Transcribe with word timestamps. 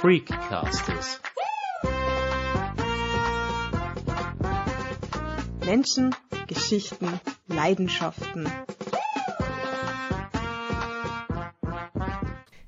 Freakcasters. 0.00 1.20
Menschen, 5.66 6.14
Geschichten, 6.46 7.20
Leidenschaften. 7.48 8.50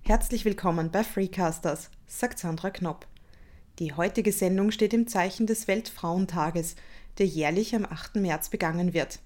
Herzlich 0.02 0.44
willkommen 0.44 0.90
bei 0.90 1.02
Freecasters, 1.02 1.90
sagt 2.06 2.38
Sandra 2.38 2.68
Knopp. 2.68 3.06
Die 3.78 3.94
heutige 3.94 4.32
Sendung 4.32 4.70
steht 4.70 4.92
im 4.92 5.06
Zeichen 5.06 5.46
des 5.46 5.66
Weltfrauentages, 5.68 6.76
der 7.16 7.24
jährlich 7.24 7.74
am 7.74 7.86
8. 7.86 8.16
März 8.16 8.50
begangen 8.50 8.92
wird. 8.92 9.20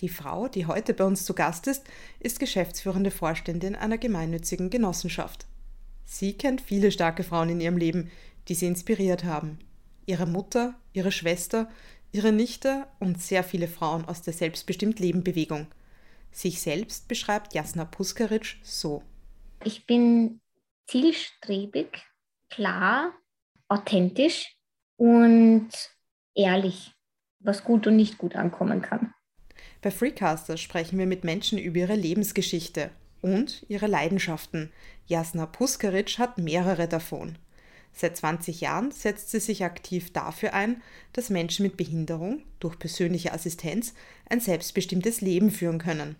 Die 0.00 0.08
Frau, 0.08 0.48
die 0.48 0.64
heute 0.64 0.94
bei 0.94 1.04
uns 1.04 1.26
zu 1.26 1.34
Gast 1.34 1.66
ist, 1.66 1.84
ist 2.18 2.40
geschäftsführende 2.40 3.10
Vorständin 3.10 3.76
einer 3.76 3.98
gemeinnützigen 3.98 4.70
Genossenschaft. 4.70 5.46
Sie 6.04 6.34
kennt 6.34 6.60
viele 6.60 6.92
starke 6.92 7.24
Frauen 7.24 7.50
in 7.50 7.60
ihrem 7.60 7.76
Leben, 7.76 8.10
die 8.48 8.54
sie 8.54 8.66
inspiriert 8.66 9.24
haben. 9.24 9.58
Ihre 10.06 10.26
Mutter, 10.26 10.74
ihre 10.92 11.12
Schwester, 11.12 11.68
ihre 12.12 12.32
Nichte 12.32 12.86
und 12.98 13.20
sehr 13.20 13.44
viele 13.44 13.68
Frauen 13.68 14.04
aus 14.04 14.22
der 14.22 14.32
Selbstbestimmt 14.32 14.98
Leben 15.00 15.24
Bewegung. 15.24 15.66
Sich 16.30 16.60
selbst 16.60 17.08
beschreibt 17.08 17.54
Jasna 17.54 17.84
Puskaric 17.84 18.56
so. 18.62 19.02
Ich 19.64 19.86
bin 19.86 20.40
zielstrebig, 20.86 22.04
klar, 22.50 23.12
authentisch 23.68 24.56
und 24.96 25.70
ehrlich, 26.34 26.92
was 27.40 27.64
gut 27.64 27.86
und 27.86 27.96
nicht 27.96 28.18
gut 28.18 28.34
ankommen 28.34 28.82
kann. 28.82 29.14
Bei 29.80 29.90
Freecasters 29.90 30.60
sprechen 30.60 30.98
wir 30.98 31.06
mit 31.06 31.24
Menschen 31.24 31.58
über 31.58 31.78
ihre 31.78 31.94
Lebensgeschichte 31.94 32.90
und 33.22 33.64
ihre 33.68 33.86
Leidenschaften. 33.86 34.70
Jasna 35.06 35.46
Puskaric 35.46 36.18
hat 36.18 36.36
mehrere 36.36 36.86
davon. 36.86 37.38
Seit 37.94 38.16
20 38.16 38.60
Jahren 38.60 38.90
setzt 38.90 39.30
sie 39.30 39.40
sich 39.40 39.64
aktiv 39.64 40.12
dafür 40.12 40.54
ein, 40.54 40.82
dass 41.12 41.30
Menschen 41.30 41.64
mit 41.64 41.76
Behinderung 41.76 42.42
durch 42.58 42.78
persönliche 42.78 43.32
Assistenz 43.32 43.94
ein 44.28 44.40
selbstbestimmtes 44.40 45.20
Leben 45.20 45.50
führen 45.50 45.78
können. 45.78 46.16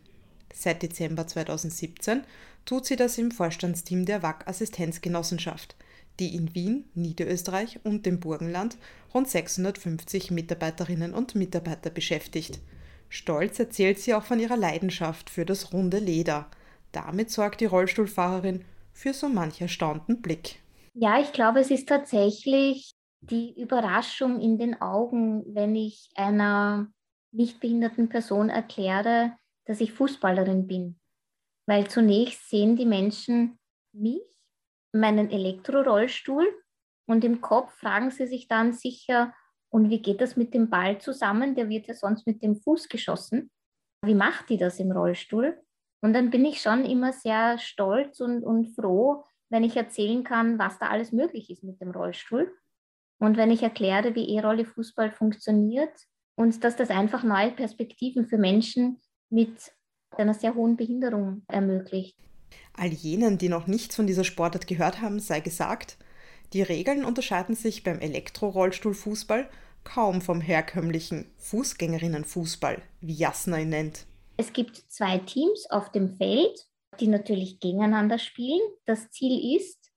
Seit 0.55 0.83
Dezember 0.83 1.27
2017 1.27 2.23
tut 2.67 2.87
sie 2.87 2.97
das 2.97 3.17
im 3.19 3.31
Vorstandsteam 3.31 4.05
der 4.05 4.23
WAC 4.23 4.47
Assistenzgenossenschaft, 4.47 5.75
die 6.21 6.37
in 6.37 6.55
Wien, 6.55 6.85
Niederösterreich 6.95 7.81
und 7.85 8.05
dem 8.05 8.21
Burgenland 8.21 8.77
rund 9.15 9.29
650 9.29 10.31
Mitarbeiterinnen 10.31 11.15
und 11.15 11.35
Mitarbeiter 11.35 11.89
beschäftigt. 11.89 12.61
Stolz 13.09 13.59
erzählt 13.59 13.99
sie 13.99 14.13
auch 14.13 14.25
von 14.25 14.39
ihrer 14.39 14.59
Leidenschaft 14.59 15.31
für 15.31 15.47
das 15.47 15.73
runde 15.73 15.99
Leder– 15.99 16.51
damit 16.93 17.31
sorgt 17.31 17.61
die 17.61 17.67
Rollstuhlfahrerin 17.67 18.65
für 18.93 19.13
so 19.13 19.29
manch 19.29 19.61
erstaunten 19.61 20.23
Blick. 20.23 20.63
Ja, 20.95 21.21
ich 21.21 21.33
glaube, 21.33 21.61
es 21.61 21.71
ist 21.71 21.89
tatsächlich 21.89 22.95
die 23.21 23.59
Überraschung 23.61 24.41
in 24.41 24.59
den 24.59 24.81
Augen, 24.81 25.43
wenn 25.55 25.75
ich 25.75 26.11
einer 26.15 26.89
nicht 27.33 27.61
behinderten 27.61 28.09
Person 28.09 28.51
erkläre, 28.51 29.33
dass 29.65 29.81
ich 29.81 29.93
Fußballerin 29.93 30.67
bin. 30.67 30.99
Weil 31.67 31.89
zunächst 31.89 32.51
sehen 32.51 32.77
die 32.77 32.87
Menschen 32.87 33.59
mich, 33.93 34.23
meinen 34.93 35.31
Elektrorollstuhl 35.31 36.47
und 37.07 37.25
im 37.25 37.41
Kopf 37.41 37.73
fragen 37.75 38.11
sie 38.11 38.27
sich 38.27 38.49
dann 38.49 38.73
sicher, 38.73 39.33
und 39.71 39.89
wie 39.89 40.03
geht 40.03 40.21
das 40.21 40.37
mit 40.37 40.53
dem 40.53 40.69
Ball 40.69 41.01
zusammen? 41.01 41.55
Der 41.55 41.71
wird 41.71 41.87
ja 41.87 41.95
sonst 41.95 42.27
mit 42.27 42.43
dem 42.43 42.57
Fuß 42.57 42.91
geschossen. 42.91 43.51
Wie 44.05 44.15
macht 44.15 44.51
die 44.51 44.59
das 44.59 44.79
im 44.79 44.93
Rollstuhl? 44.93 45.59
Und 46.03 46.13
dann 46.15 46.31
bin 46.31 46.45
ich 46.45 46.61
schon 46.61 46.85
immer 46.85 47.13
sehr 47.13 47.59
stolz 47.59 48.21
und, 48.21 48.43
und 48.43 48.75
froh, 48.75 49.25
wenn 49.49 49.65
ich 49.65 49.77
erzählen 49.77 50.25
kann, 50.25 50.59
was 50.59 50.79
da 50.79 50.89
alles 50.89 51.13
möglich 51.13 51.49
ist 51.49 51.63
mit 51.63 51.81
dem 51.81 51.93
Rollstuhl. 51.93 52.53
Und 53.19 53.37
wenn 53.37 53.53
ich 53.53 53.63
erkläre, 53.63 54.15
wie 54.15 54.29
E-Rolle 54.37 54.65
Fußball 54.65 55.13
funktioniert 55.13 55.93
und 56.35 56.65
dass 56.65 56.75
das 56.75 56.91
einfach 56.91 57.23
neue 57.23 57.53
Perspektiven 57.53 58.27
für 58.27 58.37
Menschen 58.37 59.01
mit 59.31 59.73
einer 60.11 60.35
sehr 60.35 60.55
hohen 60.55 60.77
Behinderung 60.77 61.43
ermöglicht. 61.47 62.17
All 62.75 62.89
jenen, 62.89 63.39
die 63.39 63.49
noch 63.49 63.67
nichts 63.67 63.95
von 63.95 64.07
dieser 64.07 64.25
Sportart 64.25 64.67
gehört 64.67 65.01
haben, 65.01 65.21
sei 65.21 65.41
gesagt, 65.41 65.99
die 66.53 66.63
Regeln 66.63 67.05
unterscheiden 67.05 67.55
sich 67.55 67.83
beim 67.83 68.01
Elektro-Rollstuhlfußball 68.01 69.49
kaum 69.85 70.21
vom 70.21 70.41
herkömmlichen 70.41 71.27
Fußgängerinnenfußball, 71.39 72.83
wie 73.01 73.15
Jasna 73.15 73.61
ihn 73.61 73.71
nennt. 73.71 74.07
Es 74.43 74.53
gibt 74.53 74.77
zwei 74.89 75.19
Teams 75.19 75.71
auf 75.71 75.93
dem 75.93 76.17
Feld, 76.17 76.67
die 76.99 77.07
natürlich 77.07 77.61
gegeneinander 77.61 78.19
spielen. 78.19 78.61
Das 78.87 79.09
Ziel 79.13 79.57
ist, 79.57 79.93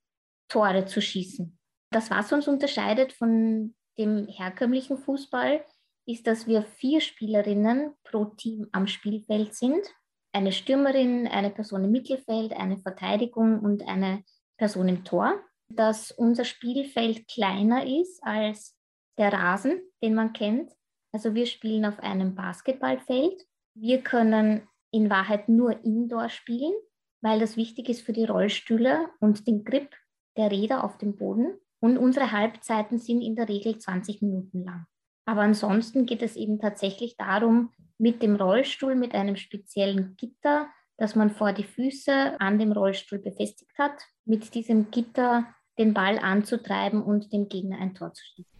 Tore 0.48 0.86
zu 0.86 1.02
schießen. 1.02 1.58
Das, 1.90 2.12
was 2.12 2.32
uns 2.32 2.46
unterscheidet 2.46 3.12
von 3.12 3.74
dem 3.98 4.28
herkömmlichen 4.28 4.98
Fußball, 4.98 5.64
ist, 6.06 6.28
dass 6.28 6.46
wir 6.46 6.62
vier 6.62 7.00
Spielerinnen 7.00 7.92
pro 8.04 8.26
Team 8.26 8.68
am 8.70 8.86
Spielfeld 8.86 9.52
sind. 9.52 9.84
Eine 10.32 10.52
Stürmerin, 10.52 11.26
eine 11.26 11.50
Person 11.50 11.82
im 11.82 11.90
Mittelfeld, 11.90 12.52
eine 12.52 12.78
Verteidigung 12.78 13.58
und 13.58 13.82
eine 13.88 14.22
Person 14.58 14.86
im 14.86 15.02
Tor. 15.02 15.42
Dass 15.74 16.12
unser 16.12 16.44
Spielfeld 16.44 17.26
kleiner 17.26 17.84
ist 17.84 18.22
als 18.22 18.76
der 19.18 19.32
Rasen, 19.32 19.82
den 20.04 20.14
man 20.14 20.32
kennt. 20.32 20.70
Also 21.10 21.34
wir 21.34 21.46
spielen 21.46 21.84
auf 21.84 21.98
einem 21.98 22.36
Basketballfeld 22.36 23.44
wir 23.78 24.02
können 24.02 24.66
in 24.90 25.10
Wahrheit 25.10 25.48
nur 25.48 25.84
Indoor 25.84 26.28
spielen, 26.28 26.72
weil 27.20 27.40
das 27.40 27.56
wichtig 27.56 27.88
ist 27.88 28.02
für 28.02 28.12
die 28.12 28.24
Rollstühle 28.24 29.08
und 29.20 29.46
den 29.46 29.64
Grip 29.64 29.94
der 30.36 30.50
Räder 30.50 30.84
auf 30.84 30.98
dem 30.98 31.16
Boden. 31.16 31.58
Und 31.80 31.98
unsere 31.98 32.32
Halbzeiten 32.32 32.98
sind 32.98 33.20
in 33.20 33.36
der 33.36 33.48
Regel 33.48 33.78
20 33.78 34.22
Minuten 34.22 34.64
lang. 34.64 34.86
Aber 35.26 35.42
ansonsten 35.42 36.06
geht 36.06 36.22
es 36.22 36.36
eben 36.36 36.58
tatsächlich 36.58 37.16
darum, 37.16 37.72
mit 37.98 38.22
dem 38.22 38.36
Rollstuhl, 38.36 38.94
mit 38.94 39.14
einem 39.14 39.36
speziellen 39.36 40.16
Gitter, 40.16 40.68
das 40.96 41.14
man 41.14 41.30
vor 41.30 41.52
die 41.52 41.64
Füße 41.64 42.40
an 42.40 42.58
dem 42.58 42.72
Rollstuhl 42.72 43.18
befestigt 43.18 43.78
hat, 43.78 44.00
mit 44.24 44.54
diesem 44.54 44.90
Gitter 44.90 45.46
den 45.78 45.92
Ball 45.92 46.18
anzutreiben 46.18 47.02
und 47.02 47.32
dem 47.32 47.48
Gegner 47.48 47.78
ein 47.78 47.94
Tor 47.94 48.14
zu 48.14 48.24
schießen. 48.24 48.55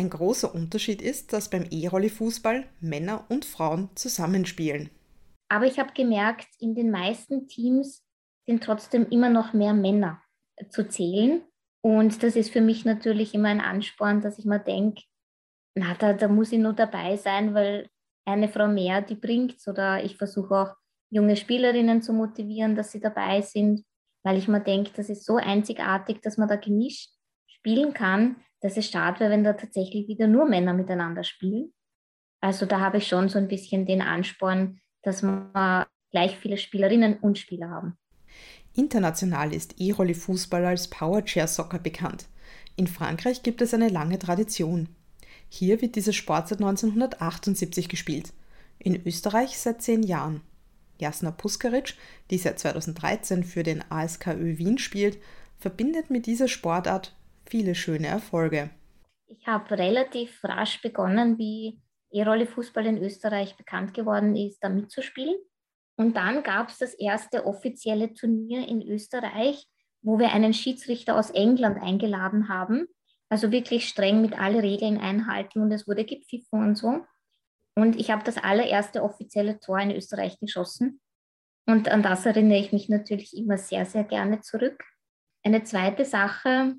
Ein 0.00 0.08
großer 0.08 0.54
Unterschied 0.54 1.02
ist, 1.02 1.34
dass 1.34 1.50
beim 1.50 1.66
E-Rolli-Fußball 1.70 2.64
Männer 2.80 3.26
und 3.28 3.44
Frauen 3.44 3.90
zusammenspielen. 3.96 4.88
Aber 5.50 5.66
ich 5.66 5.78
habe 5.78 5.92
gemerkt, 5.92 6.48
in 6.58 6.74
den 6.74 6.90
meisten 6.90 7.48
Teams 7.48 8.02
sind 8.46 8.64
trotzdem 8.64 9.06
immer 9.10 9.28
noch 9.28 9.52
mehr 9.52 9.74
Männer 9.74 10.22
zu 10.70 10.88
zählen. 10.88 11.42
Und 11.82 12.22
das 12.22 12.34
ist 12.34 12.48
für 12.50 12.62
mich 12.62 12.86
natürlich 12.86 13.34
immer 13.34 13.50
ein 13.50 13.60
Ansporn, 13.60 14.22
dass 14.22 14.38
ich 14.38 14.46
mir 14.46 14.58
denke, 14.58 15.02
na, 15.74 15.92
da, 15.98 16.14
da 16.14 16.28
muss 16.28 16.50
ich 16.50 16.60
nur 16.60 16.72
dabei 16.72 17.18
sein, 17.18 17.52
weil 17.52 17.90
eine 18.24 18.48
Frau 18.48 18.68
mehr, 18.68 19.02
die 19.02 19.16
bringt's. 19.16 19.68
Oder 19.68 20.02
ich 20.02 20.16
versuche 20.16 20.54
auch 20.54 20.74
junge 21.10 21.36
Spielerinnen 21.36 22.00
zu 22.00 22.14
motivieren, 22.14 22.74
dass 22.74 22.90
sie 22.90 23.00
dabei 23.00 23.42
sind, 23.42 23.84
weil 24.24 24.38
ich 24.38 24.48
mir 24.48 24.60
denke, 24.62 24.92
das 24.96 25.10
ist 25.10 25.26
so 25.26 25.36
einzigartig, 25.36 26.22
dass 26.22 26.38
man 26.38 26.48
da 26.48 26.56
gemischt 26.56 27.19
spielen 27.60 27.92
kann, 27.92 28.36
dass 28.60 28.76
es 28.76 28.90
schade 28.90 29.20
wäre, 29.20 29.30
wenn 29.30 29.44
da 29.44 29.52
tatsächlich 29.52 30.08
wieder 30.08 30.26
nur 30.26 30.48
Männer 30.48 30.72
miteinander 30.72 31.24
spielen. 31.24 31.72
Also 32.40 32.66
da 32.66 32.80
habe 32.80 32.98
ich 32.98 33.06
schon 33.06 33.28
so 33.28 33.38
ein 33.38 33.48
bisschen 33.48 33.86
den 33.86 34.00
Ansporn, 34.00 34.80
dass 35.02 35.22
wir 35.22 35.86
gleich 36.10 36.36
viele 36.38 36.56
Spielerinnen 36.56 37.18
und 37.18 37.38
Spieler 37.38 37.68
haben. 37.68 37.98
International 38.74 39.52
ist 39.52 39.74
E-Rolli 39.78 40.14
Fußball 40.14 40.64
als 40.64 40.88
Powerchair 40.88 41.46
Soccer 41.46 41.78
bekannt. 41.78 42.28
In 42.76 42.86
Frankreich 42.86 43.42
gibt 43.42 43.60
es 43.60 43.74
eine 43.74 43.88
lange 43.88 44.18
Tradition. 44.18 44.88
Hier 45.48 45.82
wird 45.82 45.96
dieser 45.96 46.12
Sport 46.12 46.48
seit 46.48 46.60
1978 46.60 47.88
gespielt. 47.88 48.32
In 48.78 49.04
Österreich 49.06 49.58
seit 49.58 49.82
zehn 49.82 50.02
Jahren. 50.02 50.40
Jasna 50.98 51.30
Puskaric, 51.30 51.94
die 52.30 52.38
seit 52.38 52.58
2013 52.58 53.44
für 53.44 53.62
den 53.62 53.84
ASKÖ 53.90 54.58
Wien 54.58 54.78
spielt, 54.78 55.18
verbindet 55.58 56.08
mit 56.10 56.26
dieser 56.26 56.48
Sportart 56.48 57.14
viele 57.50 57.74
schöne 57.74 58.06
Erfolge. 58.06 58.70
Ich 59.26 59.46
habe 59.46 59.78
relativ 59.78 60.42
rasch 60.44 60.80
begonnen, 60.82 61.38
wie 61.38 61.80
E-Rolle 62.12 62.46
Fußball 62.46 62.86
in 62.86 63.02
Österreich 63.02 63.56
bekannt 63.56 63.94
geworden 63.94 64.34
ist, 64.36 64.60
da 64.60 64.68
mitzuspielen. 64.68 65.36
Und 65.96 66.16
dann 66.16 66.42
gab 66.42 66.70
es 66.70 66.78
das 66.78 66.94
erste 66.94 67.44
offizielle 67.46 68.14
Turnier 68.14 68.66
in 68.66 68.82
Österreich, 68.82 69.66
wo 70.02 70.18
wir 70.18 70.32
einen 70.32 70.54
Schiedsrichter 70.54 71.18
aus 71.18 71.30
England 71.30 71.82
eingeladen 71.82 72.48
haben. 72.48 72.86
Also 73.28 73.52
wirklich 73.52 73.88
streng 73.88 74.22
mit 74.22 74.38
allen 74.38 74.60
Regeln 74.60 74.98
einhalten 74.98 75.60
und 75.60 75.70
es 75.70 75.86
wurde 75.86 76.04
gepfiffen 76.04 76.62
und 76.62 76.76
so. 76.76 77.04
Und 77.76 77.96
ich 77.96 78.10
habe 78.10 78.24
das 78.24 78.38
allererste 78.38 79.02
offizielle 79.02 79.60
Tor 79.60 79.78
in 79.78 79.92
Österreich 79.92 80.38
geschossen. 80.40 81.00
Und 81.66 81.88
an 81.88 82.02
das 82.02 82.26
erinnere 82.26 82.58
ich 82.58 82.72
mich 82.72 82.88
natürlich 82.88 83.36
immer 83.36 83.56
sehr, 83.58 83.86
sehr 83.86 84.04
gerne 84.04 84.40
zurück. 84.40 84.82
Eine 85.44 85.62
zweite 85.62 86.04
Sache, 86.04 86.74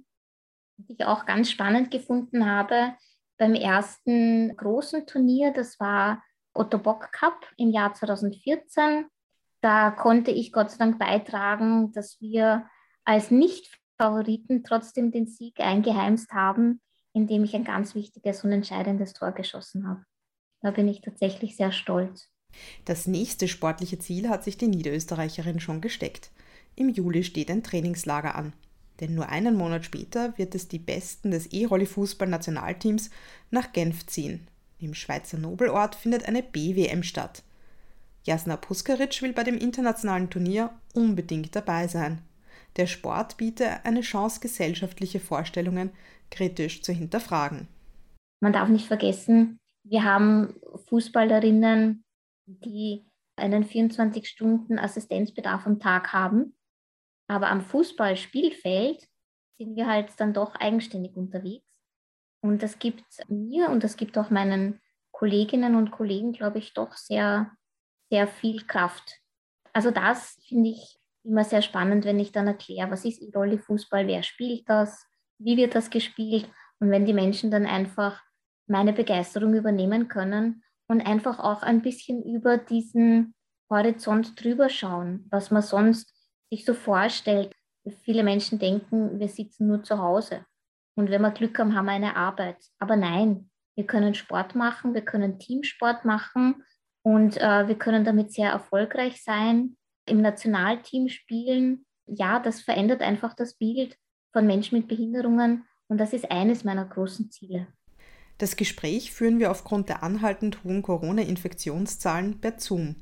die 0.88 0.94
ich 0.94 1.06
auch 1.06 1.26
ganz 1.26 1.52
spannend 1.52 1.92
gefunden 1.92 2.46
habe 2.46 2.94
beim 3.38 3.54
ersten 3.56 4.56
großen 4.56 5.06
Turnier. 5.08 5.52
Das 5.52 5.80
war 5.80 6.24
Otto 6.54 6.78
Bock 6.78 7.12
Cup 7.12 7.48
im 7.58 7.72
Jahr 7.72 7.94
2014. 7.94 9.06
Da 9.62 9.92
konnte 9.92 10.32
ich 10.32 10.52
Gott 10.52 10.72
sei 10.72 10.78
Dank 10.78 11.00
beitragen, 11.00 11.92
dass 11.92 12.20
wir 12.20 12.68
als 13.04 13.32
nicht 13.32 13.80
Favoriten 13.98 14.64
trotzdem 14.64 15.12
den 15.12 15.28
Sieg 15.28 15.60
eingeheimst 15.60 16.32
haben, 16.32 16.82
indem 17.14 17.44
ich 17.44 17.56
ein 17.56 17.64
ganz 17.64 17.96
wichtiges 17.96 18.44
und 18.44 18.52
entscheidendes 18.52 19.14
Tor 19.14 19.32
geschossen 19.32 19.88
habe. 19.88 20.04
Da 20.62 20.72
bin 20.72 20.88
ich 20.88 21.02
tatsächlich 21.02 21.56
sehr 21.56 21.72
stolz. 21.72 22.28
Das 22.86 23.08
nächste 23.08 23.48
sportliche 23.48 24.00
Ziel 24.00 24.30
hat 24.30 24.44
sich 24.44 24.58
die 24.58 24.68
Niederösterreicherin 24.68 25.60
schon 25.60 25.82
gesteckt. 25.82 26.32
Im 26.76 26.90
Juli 26.90 27.24
steht 27.24 27.50
ein 27.50 27.64
Trainingslager 27.64 28.36
an. 28.36 28.54
Denn 29.02 29.16
nur 29.16 29.30
einen 29.30 29.56
Monat 29.56 29.84
später 29.84 30.38
wird 30.38 30.56
es 30.56 30.68
die 30.68 30.80
Besten 30.80 31.32
des 31.32 31.48
E-Rolli-Fußball-Nationalteams 31.48 33.10
nach 33.50 33.74
Genf 33.74 34.06
ziehen. 34.06 34.48
Im 34.80 34.94
Schweizer 34.94 35.38
Nobelort 35.38 35.96
findet 35.96 36.28
eine 36.28 36.44
BWM 36.44 37.04
statt. 37.04 37.44
Jasna 38.24 38.56
Puskaric 38.56 39.22
will 39.22 39.34
bei 39.34 39.44
dem 39.44 39.58
internationalen 39.58 40.30
Turnier 40.30 40.70
unbedingt 40.94 41.56
dabei 41.56 41.88
sein. 41.88 42.22
Der 42.78 42.86
Sport 42.86 43.38
biete 43.38 43.84
eine 43.84 44.02
Chance, 44.02 44.40
gesellschaftliche 44.40 45.20
Vorstellungen 45.20 45.92
kritisch 46.30 46.84
zu 46.84 46.94
hinterfragen. 46.94 47.68
Man 48.40 48.54
darf 48.54 48.70
nicht 48.70 48.88
vergessen, 48.88 49.58
wir 49.84 50.04
haben 50.04 50.54
Fußballerinnen, 50.88 52.04
die 52.46 53.04
einen 53.36 53.66
24-Stunden-Assistenzbedarf 53.66 55.66
am 55.66 55.80
Tag 55.80 56.14
haben. 56.14 56.54
Aber 57.32 57.48
am 57.48 57.62
Fußballspielfeld 57.62 59.08
sind 59.58 59.78
wir 59.78 59.88
halt 59.88 60.12
dann 60.18 60.34
doch 60.34 60.54
eigenständig 60.56 61.16
unterwegs. 61.16 61.66
Und 62.42 62.62
das 62.62 62.78
gibt 62.78 63.06
mir 63.30 63.70
und 63.70 63.86
das 63.86 63.96
gibt 63.96 64.18
auch 64.18 64.32
meinen 64.32 64.82
Kolleginnen 65.12 65.76
und 65.76 65.92
Kollegen, 65.92 66.34
glaube 66.34 66.60
ich, 66.60 66.74
doch 66.74 66.92
sehr, 66.92 67.50
sehr 68.10 68.28
viel 68.28 68.68
Kraft. 68.68 69.18
Also 69.72 69.92
das 69.92 70.44
finde 70.46 70.72
ich 70.72 70.98
immer 71.24 71.46
sehr 71.46 71.62
spannend, 71.62 72.04
wenn 72.04 72.20
ich 72.20 72.34
dann 72.34 72.48
erkläre, 72.48 72.92
was 72.92 73.06
ist 73.06 73.22
E-Rolli-Fußball, 73.22 74.08
wer 74.08 74.24
spielt 74.24 74.68
das, 74.68 75.08
wie 75.40 75.56
wird 75.56 75.74
das 75.74 75.90
gespielt 75.90 76.50
und 76.80 76.92
wenn 76.92 77.06
die 77.06 77.14
Menschen 77.14 77.50
dann 77.50 77.66
einfach 77.66 78.22
meine 78.68 78.92
Begeisterung 78.92 79.54
übernehmen 79.54 80.10
können 80.10 80.66
und 80.90 81.00
einfach 81.00 81.40
auch 81.40 81.64
ein 81.64 81.82
bisschen 81.82 82.24
über 82.24 82.58
diesen 82.58 83.36
Horizont 83.70 84.44
drüber 84.44 84.68
schauen, 84.68 85.28
was 85.32 85.50
man 85.50 85.62
sonst 85.62 86.21
sich 86.52 86.66
so 86.66 86.74
vorstellt. 86.74 87.54
Viele 88.04 88.24
Menschen 88.24 88.60
denken, 88.60 89.20
wir 89.20 89.28
sitzen 89.28 89.68
nur 89.68 89.84
zu 89.84 89.98
Hause 89.98 90.46
und 90.96 91.10
wenn 91.10 91.22
wir 91.22 91.32
Glück 91.32 91.58
haben, 91.58 91.76
haben 91.76 91.86
wir 91.86 91.94
eine 91.94 92.16
Arbeit. 92.16 92.58
Aber 92.80 92.96
nein, 92.96 93.50
wir 93.76 93.88
können 93.88 94.14
Sport 94.14 94.56
machen, 94.56 94.94
wir 94.94 95.02
können 95.02 95.40
Teamsport 95.40 96.06
machen 96.06 96.64
und 97.04 97.38
äh, 97.38 97.68
wir 97.68 97.76
können 97.76 98.06
damit 98.06 98.32
sehr 98.32 98.52
erfolgreich 98.52 99.24
sein, 99.24 99.78
im 100.06 100.22
Nationalteam 100.22 101.10
spielen. 101.10 101.86
Ja, 102.06 102.40
das 102.40 102.62
verändert 102.62 103.02
einfach 103.02 103.34
das 103.34 103.56
Bild 103.56 103.98
von 104.34 104.46
Menschen 104.46 104.78
mit 104.78 104.88
Behinderungen 104.88 105.66
und 105.88 105.98
das 105.98 106.14
ist 106.14 106.30
eines 106.30 106.64
meiner 106.64 106.86
großen 106.86 107.32
Ziele. 107.32 107.68
Das 108.38 108.56
Gespräch 108.56 109.12
führen 109.12 109.40
wir 109.40 109.52
aufgrund 109.52 109.88
der 109.88 110.04
anhaltend 110.04 110.64
hohen 110.64 110.82
Corona-Infektionszahlen 110.82 112.42
per 112.42 112.60
Zoom. 112.60 112.96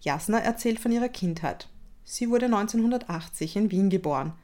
Jasna 0.00 0.38
erzählt 0.38 0.78
von 0.78 0.92
ihrer 0.92 1.08
Kindheit. 1.08 1.68
Sie 2.04 2.30
wurde 2.30 2.46
1980 2.46 3.56
in 3.56 3.70
Wien 3.70 3.90
geboren. 3.90 4.34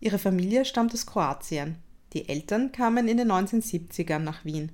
Ihre 0.00 0.18
Familie 0.18 0.64
stammt 0.64 0.94
aus 0.94 1.06
Kroatien. 1.06 1.76
Die 2.12 2.28
Eltern 2.28 2.72
kamen 2.72 3.08
in 3.08 3.16
den 3.16 3.30
1970ern 3.30 4.20
nach 4.20 4.44
Wien. 4.44 4.72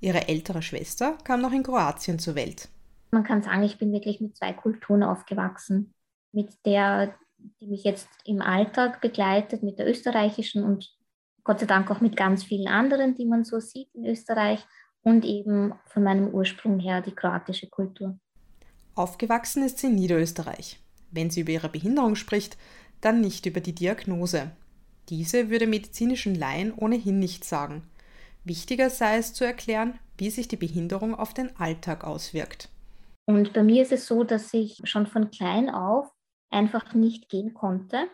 Ihre 0.00 0.28
ältere 0.28 0.62
Schwester 0.62 1.16
kam 1.22 1.40
noch 1.40 1.52
in 1.52 1.62
Kroatien 1.62 2.18
zur 2.18 2.34
Welt. 2.34 2.68
Man 3.12 3.24
kann 3.24 3.42
sagen, 3.42 3.62
ich 3.62 3.78
bin 3.78 3.92
wirklich 3.92 4.20
mit 4.20 4.36
zwei 4.36 4.52
Kulturen 4.52 5.02
aufgewachsen. 5.02 5.94
Mit 6.32 6.54
der, 6.64 7.14
die 7.60 7.66
mich 7.66 7.84
jetzt 7.84 8.08
im 8.24 8.40
Alltag 8.40 9.00
begleitet, 9.00 9.62
mit 9.62 9.78
der 9.78 9.88
österreichischen 9.88 10.64
und 10.64 10.90
Gott 11.44 11.60
sei 11.60 11.66
Dank 11.66 11.90
auch 11.90 12.00
mit 12.00 12.16
ganz 12.16 12.42
vielen 12.42 12.68
anderen, 12.68 13.14
die 13.14 13.26
man 13.26 13.44
so 13.44 13.60
sieht 13.60 13.94
in 13.94 14.06
Österreich 14.06 14.64
und 15.02 15.24
eben 15.24 15.74
von 15.86 16.02
meinem 16.02 16.28
Ursprung 16.28 16.78
her 16.78 17.02
die 17.02 17.14
kroatische 17.14 17.68
Kultur. 17.68 18.18
Aufgewachsen 18.94 19.62
ist 19.62 19.78
sie 19.78 19.88
in 19.88 19.96
Niederösterreich. 19.96 20.81
Wenn 21.12 21.30
sie 21.30 21.42
über 21.42 21.52
ihre 21.52 21.68
Behinderung 21.68 22.16
spricht, 22.16 22.58
dann 23.00 23.20
nicht 23.20 23.46
über 23.46 23.60
die 23.60 23.74
Diagnose. 23.74 24.50
Diese 25.08 25.50
würde 25.50 25.66
medizinischen 25.66 26.34
Laien 26.34 26.72
ohnehin 26.74 27.18
nicht 27.18 27.44
sagen. 27.44 27.82
Wichtiger 28.44 28.90
sei 28.90 29.18
es 29.18 29.32
zu 29.32 29.44
erklären, 29.44 29.98
wie 30.18 30.30
sich 30.30 30.48
die 30.48 30.56
Behinderung 30.56 31.14
auf 31.14 31.32
den 31.32 31.54
Alltag 31.56 32.04
auswirkt. 32.04 32.68
Und 33.26 33.52
bei 33.52 33.62
mir 33.62 33.82
ist 33.82 33.92
es 33.92 34.06
so, 34.06 34.24
dass 34.24 34.52
ich 34.52 34.80
schon 34.84 35.06
von 35.06 35.30
klein 35.30 35.70
auf 35.70 36.10
einfach 36.50 36.92
nicht 36.94 37.28
gehen 37.28 37.54
konnte 37.54 38.08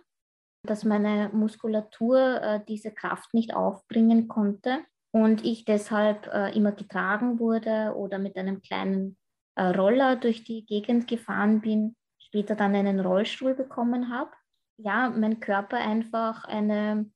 dass 0.68 0.84
meine 0.84 1.30
Muskulatur 1.32 2.42
äh, 2.42 2.60
diese 2.66 2.92
Kraft 2.92 3.34
nicht 3.34 3.54
aufbringen 3.54 4.28
konnte 4.28 4.84
und 5.12 5.44
ich 5.44 5.64
deshalb 5.64 6.26
äh, 6.32 6.54
immer 6.56 6.72
getragen 6.72 7.38
wurde 7.38 7.94
oder 7.96 8.18
mit 8.18 8.36
einem 8.36 8.60
kleinen 8.60 9.16
äh, 9.54 9.62
Roller 9.62 10.16
durch 10.16 10.44
die 10.44 10.64
Gegend 10.66 11.08
gefahren 11.08 11.60
bin, 11.60 11.96
später 12.28 12.54
dann 12.54 12.74
einen 12.74 13.00
Rollstuhl 13.00 13.54
bekommen 13.54 14.10
habe. 14.10 14.30
Ja, 14.76 15.10
mein 15.10 15.40
Körper 15.40 15.78
einfach 15.78 16.44
eine 16.44 17.10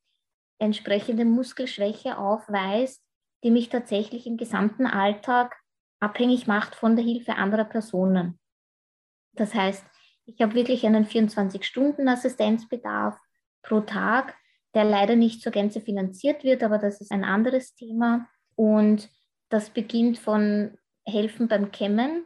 entsprechende 0.59 1.25
Muskelschwäche 1.25 2.19
aufweist, 2.19 3.05
die 3.45 3.51
mich 3.51 3.69
tatsächlich 3.69 4.27
im 4.27 4.37
gesamten 4.37 4.87
Alltag 4.87 5.57
abhängig 6.01 6.47
macht 6.47 6.75
von 6.75 6.97
der 6.97 7.05
Hilfe 7.05 7.37
anderer 7.37 7.65
Personen. 7.65 8.39
Das 9.35 9.55
heißt, 9.55 9.85
ich 10.25 10.41
habe 10.41 10.55
wirklich 10.55 10.87
einen 10.87 11.05
24-Stunden-Assistenzbedarf 11.05 13.19
pro 13.63 13.81
Tag, 13.81 14.37
der 14.75 14.85
leider 14.85 15.17
nicht 15.17 15.43
zur 15.43 15.53
Gänze 15.53 15.81
finanziert 15.81 16.45
wird, 16.45 16.63
aber 16.63 16.79
das 16.79 17.01
ist 17.01 17.11
ein 17.13 17.25
anderes 17.25 17.75
Thema. 17.75 18.29
Und 18.55 19.11
das 19.49 19.71
beginnt 19.71 20.19
von 20.19 20.79
Helfen 21.05 21.49
beim 21.49 21.73
Kämmen, 21.73 22.25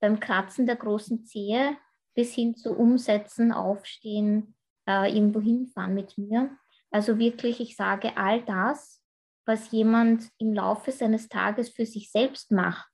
beim 0.00 0.20
Kratzen 0.20 0.66
der 0.66 0.76
großen 0.76 1.24
Zehe 1.24 1.78
bis 2.14 2.34
hin 2.34 2.56
zu 2.56 2.76
Umsetzen, 2.76 3.52
Aufstehen, 3.52 4.54
äh, 4.86 5.14
irgendwo 5.14 5.40
hinfahren 5.40 5.94
mit 5.94 6.18
mir. 6.18 6.56
Also 6.90 7.18
wirklich, 7.18 7.60
ich 7.60 7.76
sage, 7.76 8.16
all 8.16 8.42
das, 8.44 9.02
was 9.46 9.70
jemand 9.70 10.28
im 10.38 10.52
Laufe 10.52 10.92
seines 10.92 11.28
Tages 11.28 11.70
für 11.70 11.86
sich 11.86 12.10
selbst 12.10 12.50
macht, 12.50 12.90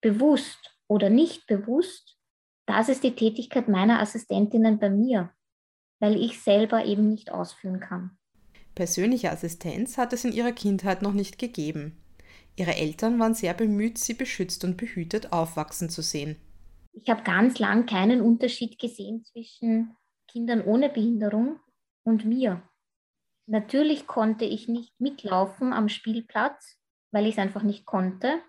bewusst 0.00 0.78
oder 0.88 1.10
nicht 1.10 1.46
bewusst, 1.46 2.16
das 2.66 2.88
ist 2.88 3.02
die 3.02 3.14
Tätigkeit 3.14 3.68
meiner 3.68 4.00
Assistentinnen 4.00 4.78
bei 4.78 4.90
mir 4.90 5.34
weil 6.04 6.20
ich 6.20 6.40
selber 6.40 6.84
eben 6.84 7.08
nicht 7.08 7.32
ausführen 7.32 7.80
kann. 7.80 8.10
Persönliche 8.74 9.30
Assistenz 9.30 9.96
hat 9.96 10.12
es 10.12 10.24
in 10.24 10.32
ihrer 10.32 10.52
Kindheit 10.52 11.00
noch 11.00 11.14
nicht 11.14 11.38
gegeben. 11.38 11.96
Ihre 12.56 12.74
Eltern 12.74 13.18
waren 13.18 13.34
sehr 13.34 13.54
bemüht, 13.54 13.96
sie 13.96 14.12
beschützt 14.12 14.64
und 14.64 14.76
behütet 14.76 15.32
aufwachsen 15.32 15.88
zu 15.88 16.02
sehen. 16.02 16.36
Ich 16.94 17.10
habe 17.10 17.22
ganz 17.22 17.58
lang 17.58 17.86
keinen 17.86 18.20
Unterschied 18.20 18.78
gesehen 18.78 19.24
zwischen 19.24 19.96
Kindern 20.28 20.62
ohne 20.62 20.88
Behinderung 20.88 21.60
und 22.04 22.24
mir. 22.24 22.62
Natürlich 23.46 24.06
konnte 24.06 24.44
ich 24.44 24.68
nicht 24.68 24.98
mitlaufen 25.00 25.72
am 25.72 25.88
Spielplatz, 25.88 26.78
weil 27.12 27.26
ich 27.26 27.32
es 27.32 27.38
einfach 27.38 27.62
nicht 27.62 27.84
konnte. 27.84 28.40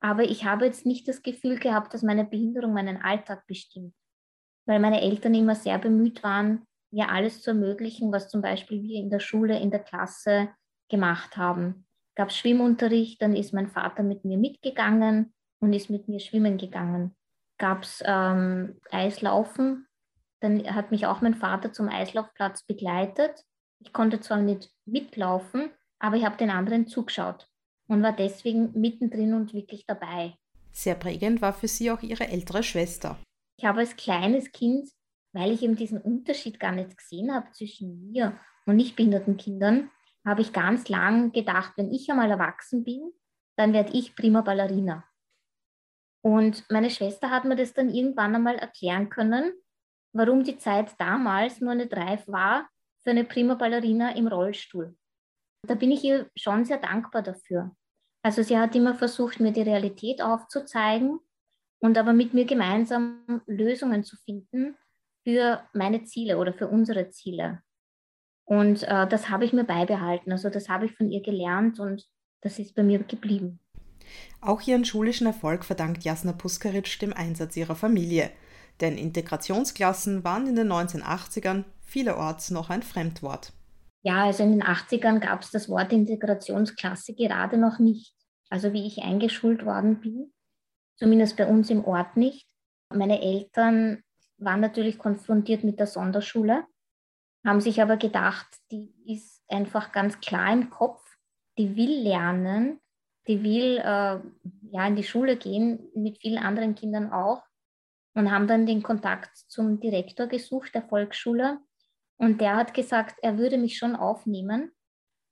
Aber 0.00 0.22
ich 0.24 0.44
habe 0.44 0.66
jetzt 0.66 0.84
nicht 0.84 1.08
das 1.08 1.22
Gefühl 1.22 1.58
gehabt, 1.58 1.94
dass 1.94 2.02
meine 2.02 2.24
Behinderung 2.24 2.74
meinen 2.74 2.98
Alltag 2.98 3.46
bestimmt, 3.46 3.94
weil 4.66 4.78
meine 4.78 5.00
Eltern 5.00 5.34
immer 5.34 5.54
sehr 5.54 5.78
bemüht 5.78 6.22
waren, 6.22 6.66
mir 6.92 7.08
alles 7.10 7.42
zu 7.42 7.50
ermöglichen, 7.50 8.12
was 8.12 8.28
zum 8.28 8.42
Beispiel 8.42 8.82
wir 8.82 8.98
in 8.98 9.10
der 9.10 9.18
Schule, 9.18 9.58
in 9.58 9.70
der 9.70 9.80
Klasse 9.80 10.50
gemacht 10.90 11.36
haben. 11.36 11.86
Gab 12.14 12.30
Schwimmunterricht, 12.30 13.20
dann 13.22 13.34
ist 13.34 13.52
mein 13.52 13.68
Vater 13.68 14.02
mit 14.02 14.24
mir 14.24 14.36
mitgegangen 14.36 15.32
und 15.58 15.72
ist 15.72 15.90
mit 15.90 16.06
mir 16.06 16.20
schwimmen 16.20 16.58
gegangen. 16.58 17.16
Gab 17.64 17.84
es 17.84 18.02
ähm, 18.04 18.78
Eislaufen, 18.90 19.86
dann 20.40 20.74
hat 20.74 20.90
mich 20.90 21.06
auch 21.06 21.22
mein 21.22 21.34
Vater 21.34 21.72
zum 21.72 21.88
Eislaufplatz 21.88 22.64
begleitet. 22.66 23.44
Ich 23.80 23.94
konnte 23.94 24.20
zwar 24.20 24.42
nicht 24.42 24.70
mitlaufen, 24.84 25.70
aber 25.98 26.16
ich 26.16 26.24
habe 26.26 26.36
den 26.36 26.50
anderen 26.50 26.86
zugeschaut 26.86 27.48
und 27.88 28.02
war 28.02 28.12
deswegen 28.12 28.78
mittendrin 28.78 29.32
und 29.32 29.54
wirklich 29.54 29.86
dabei. 29.86 30.34
Sehr 30.72 30.94
prägend 30.94 31.40
war 31.40 31.54
für 31.54 31.68
sie 31.68 31.90
auch 31.90 32.02
ihre 32.02 32.28
ältere 32.28 32.62
Schwester. 32.62 33.16
Ich 33.56 33.64
habe 33.64 33.80
als 33.80 33.96
kleines 33.96 34.52
Kind 34.52 34.90
weil 35.34 35.50
ich 35.50 35.62
eben 35.62 35.76
diesen 35.76 36.00
Unterschied 36.00 36.58
gar 36.58 36.72
nicht 36.72 36.96
gesehen 36.96 37.34
habe 37.34 37.50
zwischen 37.50 38.08
mir 38.10 38.38
und 38.66 38.76
nicht 38.76 38.96
behinderten 38.96 39.36
Kindern, 39.36 39.90
habe 40.24 40.40
ich 40.40 40.52
ganz 40.52 40.88
lang 40.88 41.32
gedacht, 41.32 41.72
wenn 41.76 41.92
ich 41.92 42.08
einmal 42.08 42.30
erwachsen 42.30 42.84
bin, 42.84 43.12
dann 43.56 43.72
werde 43.72 43.92
ich 43.92 44.14
prima 44.14 44.40
Ballerina. 44.40 45.04
Und 46.24 46.64
meine 46.70 46.88
Schwester 46.88 47.30
hat 47.30 47.44
mir 47.44 47.54
das 47.54 47.74
dann 47.74 47.90
irgendwann 47.90 48.34
einmal 48.34 48.56
erklären 48.56 49.10
können, 49.10 49.52
warum 50.12 50.42
die 50.42 50.56
Zeit 50.56 50.92
damals 50.98 51.60
nur 51.60 51.74
nicht 51.74 51.94
reif 51.94 52.26
war 52.26 52.66
für 53.02 53.10
eine 53.10 53.24
prima 53.24 53.56
Ballerina 53.56 54.16
im 54.16 54.26
Rollstuhl. 54.26 54.96
Da 55.66 55.74
bin 55.74 55.90
ich 55.90 56.02
ihr 56.02 56.30
schon 56.34 56.64
sehr 56.64 56.78
dankbar 56.78 57.22
dafür. 57.22 57.76
Also 58.22 58.42
sie 58.42 58.58
hat 58.58 58.74
immer 58.74 58.94
versucht, 58.94 59.38
mir 59.38 59.52
die 59.52 59.62
Realität 59.62 60.22
aufzuzeigen 60.22 61.20
und 61.78 61.98
aber 61.98 62.14
mit 62.14 62.32
mir 62.32 62.46
gemeinsam 62.46 63.42
Lösungen 63.46 64.02
zu 64.02 64.16
finden, 64.16 64.76
für 65.24 65.62
meine 65.74 66.04
Ziele 66.04 66.38
oder 66.38 66.54
für 66.54 66.68
unsere 66.68 67.10
Ziele. 67.10 67.62
Und 68.44 68.82
äh, 68.84 69.06
das 69.06 69.28
habe 69.28 69.44
ich 69.44 69.52
mir 69.52 69.64
beibehalten. 69.64 70.32
Also 70.32 70.48
das 70.48 70.70
habe 70.70 70.86
ich 70.86 70.92
von 70.92 71.10
ihr 71.10 71.22
gelernt 71.22 71.80
und 71.80 72.06
das 72.40 72.58
ist 72.58 72.74
bei 72.74 72.82
mir 72.82 73.02
geblieben. 73.02 73.60
Auch 74.40 74.60
ihren 74.62 74.84
schulischen 74.84 75.26
Erfolg 75.26 75.64
verdankt 75.64 76.04
Jasna 76.04 76.32
Puskaritsch 76.32 77.00
dem 77.00 77.12
Einsatz 77.12 77.56
ihrer 77.56 77.76
Familie. 77.76 78.30
Denn 78.80 78.98
Integrationsklassen 78.98 80.24
waren 80.24 80.46
in 80.46 80.56
den 80.56 80.72
1980ern 80.72 81.64
vielerorts 81.80 82.50
noch 82.50 82.70
ein 82.70 82.82
Fremdwort. 82.82 83.52
Ja, 84.02 84.24
also 84.24 84.42
in 84.42 84.52
den 84.52 84.62
80ern 84.62 85.20
gab 85.20 85.42
es 85.42 85.50
das 85.50 85.68
Wort 85.68 85.92
Integrationsklasse 85.92 87.14
gerade 87.14 87.56
noch 87.56 87.78
nicht. 87.78 88.14
Also 88.50 88.72
wie 88.72 88.86
ich 88.86 89.02
eingeschult 89.02 89.64
worden 89.64 90.00
bin, 90.00 90.32
zumindest 90.96 91.36
bei 91.36 91.46
uns 91.46 91.70
im 91.70 91.84
Ort 91.84 92.16
nicht. 92.16 92.46
Meine 92.90 93.22
Eltern 93.22 94.02
waren 94.38 94.60
natürlich 94.60 94.98
konfrontiert 94.98 95.64
mit 95.64 95.80
der 95.80 95.86
Sonderschule, 95.86 96.64
haben 97.44 97.60
sich 97.60 97.80
aber 97.80 97.96
gedacht, 97.96 98.46
die 98.70 98.92
ist 99.06 99.42
einfach 99.48 99.92
ganz 99.92 100.20
klar 100.20 100.52
im 100.52 100.70
Kopf, 100.70 101.02
die 101.58 101.76
will 101.76 102.02
lernen, 102.02 102.80
die 103.26 103.42
will 103.42 103.78
äh, 103.78 104.20
ja 104.70 104.86
in 104.86 104.96
die 104.96 105.04
Schule 105.04 105.36
gehen, 105.36 105.88
mit 105.94 106.18
vielen 106.18 106.38
anderen 106.38 106.74
Kindern 106.74 107.12
auch 107.12 107.42
und 108.14 108.30
haben 108.30 108.46
dann 108.46 108.66
den 108.66 108.82
Kontakt 108.82 109.36
zum 109.36 109.80
Direktor 109.80 110.26
gesucht 110.26 110.74
der 110.74 110.82
Volksschule 110.82 111.58
und 112.16 112.40
der 112.40 112.56
hat 112.56 112.74
gesagt, 112.74 113.16
er 113.22 113.38
würde 113.38 113.58
mich 113.58 113.76
schon 113.76 113.96
aufnehmen, 113.96 114.72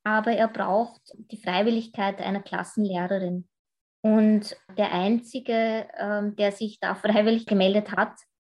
aber 0.04 0.32
er 0.32 0.49
braucht 0.49 1.00
die 1.14 1.37
Freiwilligkeit 1.37 2.20
einer 2.20 2.42
Klassenlehrerin. 2.42 3.49
Und 4.04 4.56
der 4.76 4.92
Einzige, 4.92 5.88
äh, 5.92 6.32
der 6.32 6.52
sich 6.52 6.80
da 6.80 6.94
freiwillig 6.94 7.46
gemeldet 7.46 7.92
hat, 7.92 8.14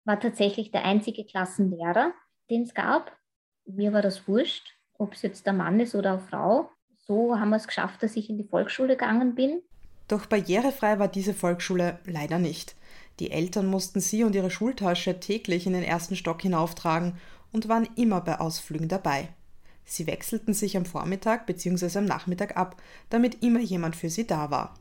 war 0.05 0.19
tatsächlich 0.21 0.71
der 0.71 0.85
einzige 0.85 1.25
Klassenlehrer, 1.25 2.12
den 2.51 2.62
es 2.62 2.75
gab. 2.75 3.17
Mir 3.65 3.93
war 3.93 4.03
das 4.03 4.27
wurscht, 4.29 4.77
ob 4.99 5.15
es 5.15 5.23
jetzt 5.23 5.47
der 5.47 5.53
Mann 5.53 5.81
ist 5.81 5.95
oder 5.95 6.12
eine 6.12 6.21
Frau. 6.21 6.71
So 7.07 7.39
haben 7.39 7.51
wir 7.51 7.57
es 7.57 7.67
geschafft, 7.67 8.03
dass 8.03 8.17
ich 8.17 8.31
in 8.31 8.39
die 8.39 8.45
Volksschule 8.45 8.97
gegangen 8.97 9.35
bin. 9.35 9.63
Doch 10.09 10.27
barrierefrei 10.27 10.99
war 10.99 11.09
diese 11.09 11.35
Volksschule 11.35 11.99
leider 12.05 12.39
nicht. 12.39 12.77
Die 13.19 13.31
Eltern 13.31 13.67
mussten 13.67 14.01
sie 14.01 14.25
und 14.25 14.35
ihre 14.35 14.51
Schultasche 14.51 15.21
täglich 15.21 15.67
in 15.67 15.73
den 15.73 15.83
ersten 15.83 16.17
Stock 16.17 16.43
hinauftragen 16.43 17.15
und 17.53 17.69
waren 17.69 17.89
immer 17.97 18.21
bei 18.21 18.41
Ausflügen 18.41 18.89
dabei. 18.89 19.29
Sie 19.85 20.07
wechselten 20.07 20.55
sich 20.55 20.77
am 20.77 20.85
Vormittag 20.85 21.47
bzw. 21.47 21.99
am 21.99 22.05
Nachmittag 22.05 22.57
ab, 22.57 22.81
damit 23.11 23.43
immer 23.43 23.61
jemand 23.61 23.97
für 23.97 24.11
sie 24.11 24.27
da 24.27 24.51
war. 24.51 24.75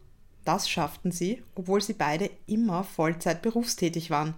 Das 0.46 0.70
schafften 0.70 1.12
sie, 1.12 1.44
obwohl 1.56 1.82
sie 1.82 1.94
beide 1.94 2.30
immer 2.48 2.84
Vollzeit 2.84 3.42
berufstätig 3.42 4.10
waren. 4.10 4.36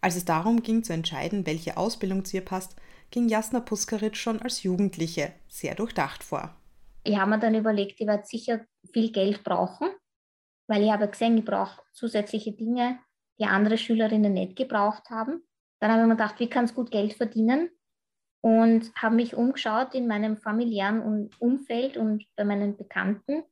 Als 0.00 0.16
es 0.16 0.24
darum 0.24 0.62
ging 0.62 0.82
zu 0.82 0.92
entscheiden, 0.92 1.46
welche 1.46 1.76
Ausbildung 1.76 2.24
zu 2.24 2.36
ihr 2.36 2.44
passt, 2.44 2.76
ging 3.10 3.28
Jasna 3.28 3.60
Puskaritsch 3.60 4.16
schon 4.16 4.40
als 4.42 4.62
Jugendliche 4.62 5.32
sehr 5.48 5.74
durchdacht 5.74 6.22
vor. 6.22 6.54
Ich 7.04 7.16
habe 7.16 7.30
mir 7.30 7.38
dann 7.38 7.54
überlegt, 7.54 8.00
ich 8.00 8.06
werde 8.06 8.24
sicher 8.24 8.64
viel 8.92 9.12
Geld 9.12 9.44
brauchen, 9.44 9.88
weil 10.66 10.82
ich 10.82 10.90
habe 10.90 11.08
gesehen, 11.08 11.36
ich 11.38 11.44
brauche 11.44 11.82
zusätzliche 11.92 12.52
Dinge, 12.52 12.98
die 13.38 13.44
andere 13.44 13.78
Schülerinnen 13.78 14.32
nicht 14.32 14.56
gebraucht 14.56 15.10
haben. 15.10 15.42
Dann 15.80 15.90
habe 15.90 16.02
ich 16.02 16.08
mir 16.08 16.16
gedacht, 16.16 16.40
wie 16.40 16.48
kann 16.48 16.64
es 16.64 16.74
gut 16.74 16.90
Geld 16.90 17.14
verdienen? 17.14 17.70
Und 18.42 18.94
habe 18.94 19.16
mich 19.16 19.34
umgeschaut 19.34 19.94
in 19.94 20.06
meinem 20.06 20.36
familiären 20.36 21.30
Umfeld 21.38 21.96
und 21.96 22.24
bei 22.36 22.44
meinen 22.44 22.76
Bekannten 22.76 23.42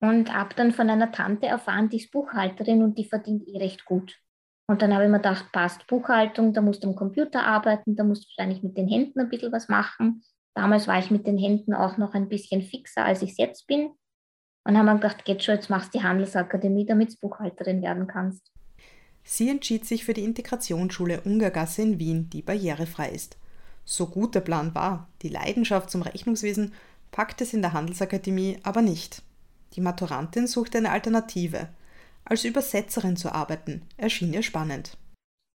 und 0.00 0.32
habe 0.32 0.54
dann 0.54 0.72
von 0.72 0.90
einer 0.90 1.12
Tante 1.12 1.46
erfahren, 1.46 1.88
die 1.88 1.98
ist 1.98 2.10
Buchhalterin 2.10 2.82
und 2.82 2.96
die 2.98 3.04
verdient 3.04 3.46
eh 3.46 3.58
recht 3.58 3.84
gut. 3.84 4.18
Und 4.66 4.82
dann 4.82 4.94
habe 4.94 5.04
ich 5.04 5.10
mir 5.10 5.18
gedacht, 5.18 5.52
passt 5.52 5.86
Buchhaltung, 5.86 6.52
da 6.52 6.60
musst 6.60 6.84
du 6.84 6.88
am 6.88 6.96
Computer 6.96 7.44
arbeiten, 7.44 7.96
da 7.96 8.04
musst 8.04 8.24
du 8.24 8.28
wahrscheinlich 8.28 8.62
mit 8.62 8.76
den 8.76 8.88
Händen 8.88 9.20
ein 9.20 9.28
bisschen 9.28 9.52
was 9.52 9.68
machen. 9.68 10.22
Damals 10.54 10.88
war 10.88 10.98
ich 10.98 11.10
mit 11.10 11.26
den 11.26 11.38
Händen 11.38 11.74
auch 11.74 11.96
noch 11.96 12.14
ein 12.14 12.28
bisschen 12.28 12.62
fixer, 12.62 13.04
als 13.04 13.22
ich 13.22 13.30
es 13.32 13.38
jetzt 13.38 13.66
bin. 13.66 13.90
Und 14.64 14.76
haben 14.76 14.86
wir 14.86 14.94
gedacht, 14.94 15.24
geht 15.24 15.42
schon, 15.42 15.54
jetzt 15.54 15.70
machst 15.70 15.94
du 15.94 15.98
die 15.98 16.04
Handelsakademie, 16.04 16.86
damit 16.86 17.12
du 17.12 17.16
Buchhalterin 17.20 17.82
werden 17.82 18.06
kannst. 18.06 18.52
Sie 19.22 19.48
entschied 19.48 19.86
sich 19.86 20.04
für 20.04 20.14
die 20.14 20.24
Integrationsschule 20.24 21.22
Ungergasse 21.22 21.82
in 21.82 21.98
Wien, 21.98 22.30
die 22.30 22.42
barrierefrei 22.42 23.10
ist. 23.10 23.38
So 23.84 24.06
gut 24.06 24.34
der 24.34 24.40
Plan 24.40 24.74
war, 24.74 25.08
die 25.22 25.28
Leidenschaft 25.28 25.90
zum 25.90 26.02
Rechnungswesen 26.02 26.74
packte 27.10 27.44
es 27.44 27.54
in 27.54 27.62
der 27.62 27.72
Handelsakademie 27.72 28.58
aber 28.62 28.82
nicht. 28.82 29.22
Die 29.74 29.80
Maturantin 29.80 30.46
suchte 30.46 30.78
eine 30.78 30.90
Alternative. 30.90 31.68
Als 32.24 32.44
Übersetzerin 32.44 33.16
zu 33.16 33.32
arbeiten, 33.32 33.82
erschien 33.96 34.32
ihr 34.32 34.42
spannend. 34.42 34.96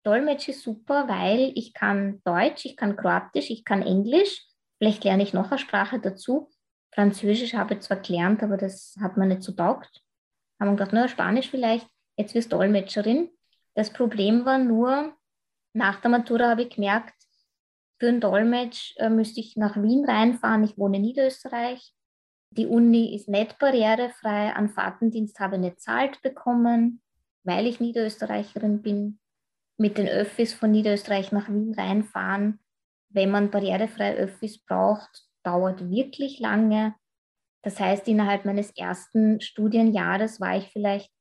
Dolmetsch 0.03 0.49
ist 0.49 0.61
super, 0.61 1.07
weil 1.07 1.51
ich 1.55 1.73
kann 1.73 2.21
Deutsch, 2.23 2.65
ich 2.65 2.77
kann 2.77 2.95
Kroatisch, 2.95 3.49
ich 3.49 3.65
kann 3.65 3.81
Englisch. 3.81 4.45
Vielleicht 4.77 5.03
lerne 5.03 5.24
ich 5.24 5.34
noch 5.34 5.51
eine 5.51 5.60
Sprache 5.60 6.00
dazu. 6.00 6.50
Französisch 6.94 7.53
habe 7.53 7.75
ich 7.75 7.82
zwar 7.82 7.98
gelernt, 7.98 8.44
aber 8.44 8.58
das 8.58 8.96
hat 9.01 9.17
mir 9.17 9.25
nicht 9.25 9.44
so 9.44 9.51
taugt. 9.51 10.01
Haben 10.60 10.72
wir 10.72 10.77
gedacht, 10.77 10.94
na, 10.94 11.08
Spanisch 11.08 11.50
vielleicht, 11.50 11.88
jetzt 12.17 12.34
wirst 12.34 12.51
du 12.51 12.58
Dolmetscherin. 12.58 13.29
Das 13.74 13.91
Problem 13.91 14.46
war 14.46 14.58
nur, 14.58 15.13
nach 15.74 16.00
der 16.00 16.12
Matura 16.12 16.50
habe 16.50 16.63
ich 16.63 16.75
gemerkt, 16.75 17.13
für 18.00 18.10
einen 18.10 18.22
Dolmetsch 18.22 18.94
äh, 18.98 19.10
müsste 19.10 19.39
ich 19.39 19.55
nach 19.55 19.82
Wien 19.82 20.05
reinfahren. 20.05 20.63
Ich 20.63 20.77
wohne 20.77 20.98
in 20.98 21.03
Niederösterreich. 21.03 21.94
Die 22.51 22.67
Uni 22.67 23.15
ist 23.15 23.27
nicht 23.27 23.58
barrierefrei. 23.58 24.53
An 24.53 24.70
Fahrtendienst 24.70 25.39
habe 25.39 25.55
ich 25.55 25.62
nicht 25.62 25.82
zahlt 25.82 26.22
bekommen, 26.22 27.01
weil 27.44 27.67
ich 27.67 27.79
Niederösterreicherin 27.79 28.82
bin. 28.82 29.20
Mit 29.77 29.98
den 29.98 30.08
Öffis 30.08 30.53
von 30.53 30.72
Niederösterreich 30.72 31.32
nach 31.32 31.50
Wien 31.50 31.74
reinfahren, 31.74 32.60
wenn 33.15 33.31
man 33.31 33.50
barrierefrei 33.50 34.15
Öffis 34.15 34.63
braucht, 34.63 35.25
dauert 35.43 35.89
wirklich 35.89 36.39
lange. 36.39 36.93
Das 37.63 37.79
heißt, 37.79 38.07
innerhalb 38.07 38.45
meines 38.45 38.72
ersten 38.77 39.41
Studienjahres 39.41 40.39
war 40.39 40.57
ich 40.57 40.67
vielleicht 40.67 41.12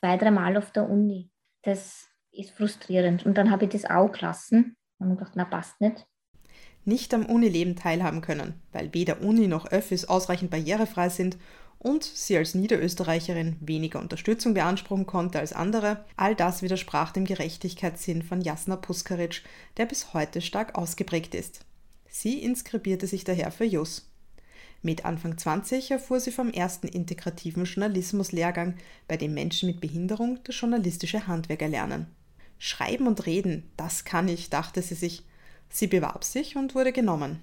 zwei, 0.00 0.18
dreimal 0.18 0.56
auf 0.58 0.70
der 0.72 0.88
Uni 0.88 1.30
das 1.66 2.06
ist 2.32 2.52
frustrierend. 2.52 3.26
Und 3.26 3.36
dann 3.36 3.50
habe 3.50 3.64
ich 3.64 3.72
das 3.72 3.84
auch 3.84 4.10
gelassen 4.10 4.76
und 4.98 5.10
gedacht, 5.10 5.32
na 5.34 5.44
passt 5.44 5.80
nicht. 5.80 6.06
Nicht 6.84 7.12
am 7.12 7.26
Unileben 7.26 7.74
teilhaben 7.74 8.20
können, 8.20 8.62
weil 8.72 8.94
weder 8.94 9.20
Uni 9.20 9.48
noch 9.48 9.66
Öffis 9.66 10.04
ausreichend 10.04 10.52
barrierefrei 10.52 11.08
sind 11.08 11.36
und 11.78 12.04
sie 12.04 12.36
als 12.36 12.54
Niederösterreicherin 12.54 13.56
weniger 13.60 14.00
Unterstützung 14.00 14.54
beanspruchen 14.54 15.06
konnte 15.06 15.38
als 15.38 15.52
andere, 15.52 16.04
all 16.16 16.34
das 16.34 16.62
widersprach 16.62 17.12
dem 17.12 17.24
Gerechtigkeitssinn 17.24 18.22
von 18.22 18.40
Jasna 18.40 18.76
Puskaritsch, 18.76 19.42
der 19.76 19.86
bis 19.86 20.12
heute 20.14 20.40
stark 20.40 20.76
ausgeprägt 20.76 21.34
ist. 21.34 21.60
Sie 22.08 22.42
inskribierte 22.42 23.06
sich 23.06 23.24
daher 23.24 23.50
für 23.50 23.64
JUS. 23.64 24.10
Mit 24.82 25.04
Anfang 25.04 25.36
20 25.36 25.90
erfuhr 25.90 26.20
sie 26.20 26.30
vom 26.30 26.50
ersten 26.50 26.88
integrativen 26.88 27.64
Journalismuslehrgang, 27.64 28.76
bei 29.08 29.16
dem 29.16 29.34
Menschen 29.34 29.68
mit 29.68 29.80
Behinderung 29.80 30.38
das 30.44 30.60
journalistische 30.60 31.26
Handwerk 31.26 31.62
erlernen. 31.62 32.06
Schreiben 32.58 33.06
und 33.06 33.26
reden, 33.26 33.70
das 33.76 34.04
kann 34.04 34.28
ich, 34.28 34.48
dachte 34.48 34.82
sie 34.82 34.94
sich. 34.94 35.24
Sie 35.68 35.88
bewarb 35.88 36.24
sich 36.24 36.56
und 36.56 36.74
wurde 36.74 36.92
genommen. 36.92 37.42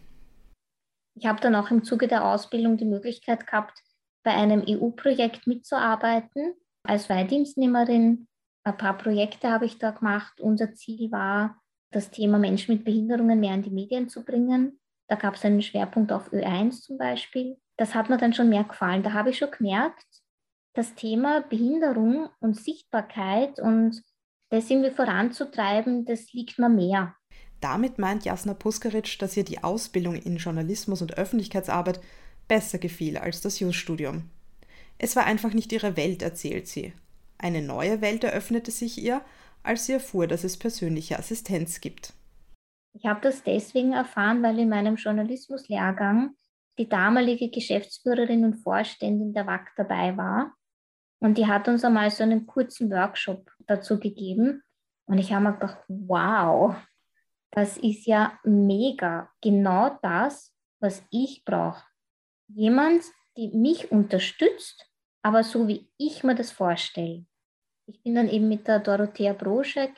Ich 1.15 1.25
habe 1.25 1.39
dann 1.41 1.55
auch 1.55 1.69
im 1.69 1.83
Zuge 1.83 2.07
der 2.07 2.25
Ausbildung 2.25 2.77
die 2.77 2.85
Möglichkeit 2.85 3.45
gehabt, 3.45 3.83
bei 4.23 4.31
einem 4.31 4.63
EU-Projekt 4.67 5.47
mitzuarbeiten 5.47 6.53
als 6.83 7.09
Wehrdienstnehmerin. 7.09 8.27
Ein 8.65 8.77
paar 8.77 8.97
Projekte 8.97 9.51
habe 9.51 9.65
ich 9.65 9.77
da 9.77 9.91
gemacht. 9.91 10.39
Unser 10.39 10.73
Ziel 10.73 11.11
war, 11.11 11.61
das 11.91 12.09
Thema 12.09 12.39
Menschen 12.39 12.75
mit 12.75 12.85
Behinderungen 12.85 13.39
mehr 13.39 13.53
in 13.53 13.61
die 13.61 13.69
Medien 13.69 14.09
zu 14.09 14.23
bringen. 14.23 14.79
Da 15.07 15.15
gab 15.15 15.35
es 15.35 15.45
einen 15.45 15.61
Schwerpunkt 15.61 16.11
auf 16.11 16.31
Ö1 16.31 16.81
zum 16.81 16.97
Beispiel. 16.97 17.57
Das 17.77 17.93
hat 17.93 18.09
mir 18.09 18.17
dann 18.17 18.33
schon 18.33 18.49
mehr 18.49 18.63
gefallen. 18.63 19.03
Da 19.03 19.13
habe 19.13 19.29
ich 19.29 19.37
schon 19.37 19.51
gemerkt, 19.51 20.05
das 20.73 20.95
Thema 20.95 21.41
Behinderung 21.41 22.29
und 22.39 22.57
Sichtbarkeit 22.57 23.59
und 23.59 24.01
das 24.49 24.69
irgendwie 24.69 24.91
voranzutreiben, 24.91 26.05
das 26.05 26.31
liegt 26.33 26.59
mir 26.59 26.69
mehr. 26.69 27.15
Damit 27.59 27.97
meint 27.97 28.25
Jasna 28.25 28.53
Puskaritsch, 28.53 29.21
dass 29.21 29.37
ihr 29.37 29.43
die 29.43 29.63
Ausbildung 29.63 30.15
in 30.15 30.37
Journalismus 30.37 31.01
und 31.01 31.17
Öffentlichkeitsarbeit 31.17 32.01
besser 32.47 32.77
gefiel 32.77 33.17
als 33.17 33.41
das 33.41 33.59
Jus-Studium. 33.59 34.29
Es 34.97 35.15
war 35.15 35.25
einfach 35.25 35.53
nicht 35.53 35.71
ihre 35.71 35.97
Welt, 35.97 36.21
erzählt 36.21 36.67
sie. 36.67 36.93
Eine 37.38 37.62
neue 37.62 38.01
Welt 38.01 38.23
eröffnete 38.23 38.71
sich 38.71 39.01
ihr, 39.01 39.21
als 39.63 39.85
sie 39.85 39.93
erfuhr, 39.93 40.27
dass 40.27 40.43
es 40.43 40.57
persönliche 40.57 41.17
Assistenz 41.17 41.81
gibt. 41.81 42.13
Ich 42.93 43.05
habe 43.05 43.21
das 43.21 43.43
deswegen 43.43 43.93
erfahren, 43.93 44.43
weil 44.43 44.59
in 44.59 44.69
meinem 44.69 44.95
Journalismuslehrgang 44.95 46.35
die 46.77 46.88
damalige 46.88 47.50
Geschäftsführerin 47.50 48.45
und 48.45 48.55
Vorständin 48.55 49.33
der 49.33 49.47
WAC 49.47 49.71
dabei 49.75 50.15
war. 50.15 50.53
Und 51.19 51.38
die 51.38 51.47
hat 51.47 51.67
uns 51.67 51.83
einmal 51.83 52.12
so 52.12 52.23
einen 52.23 52.45
kurzen 52.45 52.91
Workshop 52.91 53.50
dazu 53.67 54.00
gegeben. 54.00 54.62
Und 55.05 55.17
ich 55.17 55.31
habe 55.31 55.45
mir 55.45 55.53
gedacht, 55.53 55.79
wow, 55.88 56.75
das 57.51 57.77
ist 57.77 58.05
ja 58.05 58.38
mega. 58.43 59.29
Genau 59.41 59.97
das, 60.01 60.53
was 60.79 61.03
ich 61.12 61.43
brauche. 61.45 61.83
Jemand, 62.47 63.03
die 63.38 63.50
mich 63.50 63.91
unterstützt, 63.91 64.85
aber 65.23 65.43
so 65.43 65.67
wie 65.67 65.89
ich 65.97 66.23
mir 66.23 66.35
das 66.35 66.51
vorstelle. 66.51 67.25
Ich 67.85 68.01
bin 68.03 68.15
dann 68.15 68.29
eben 68.29 68.47
mit 68.47 68.67
der 68.67 68.79
Dorothea 68.79 69.33
Broschek 69.33 69.93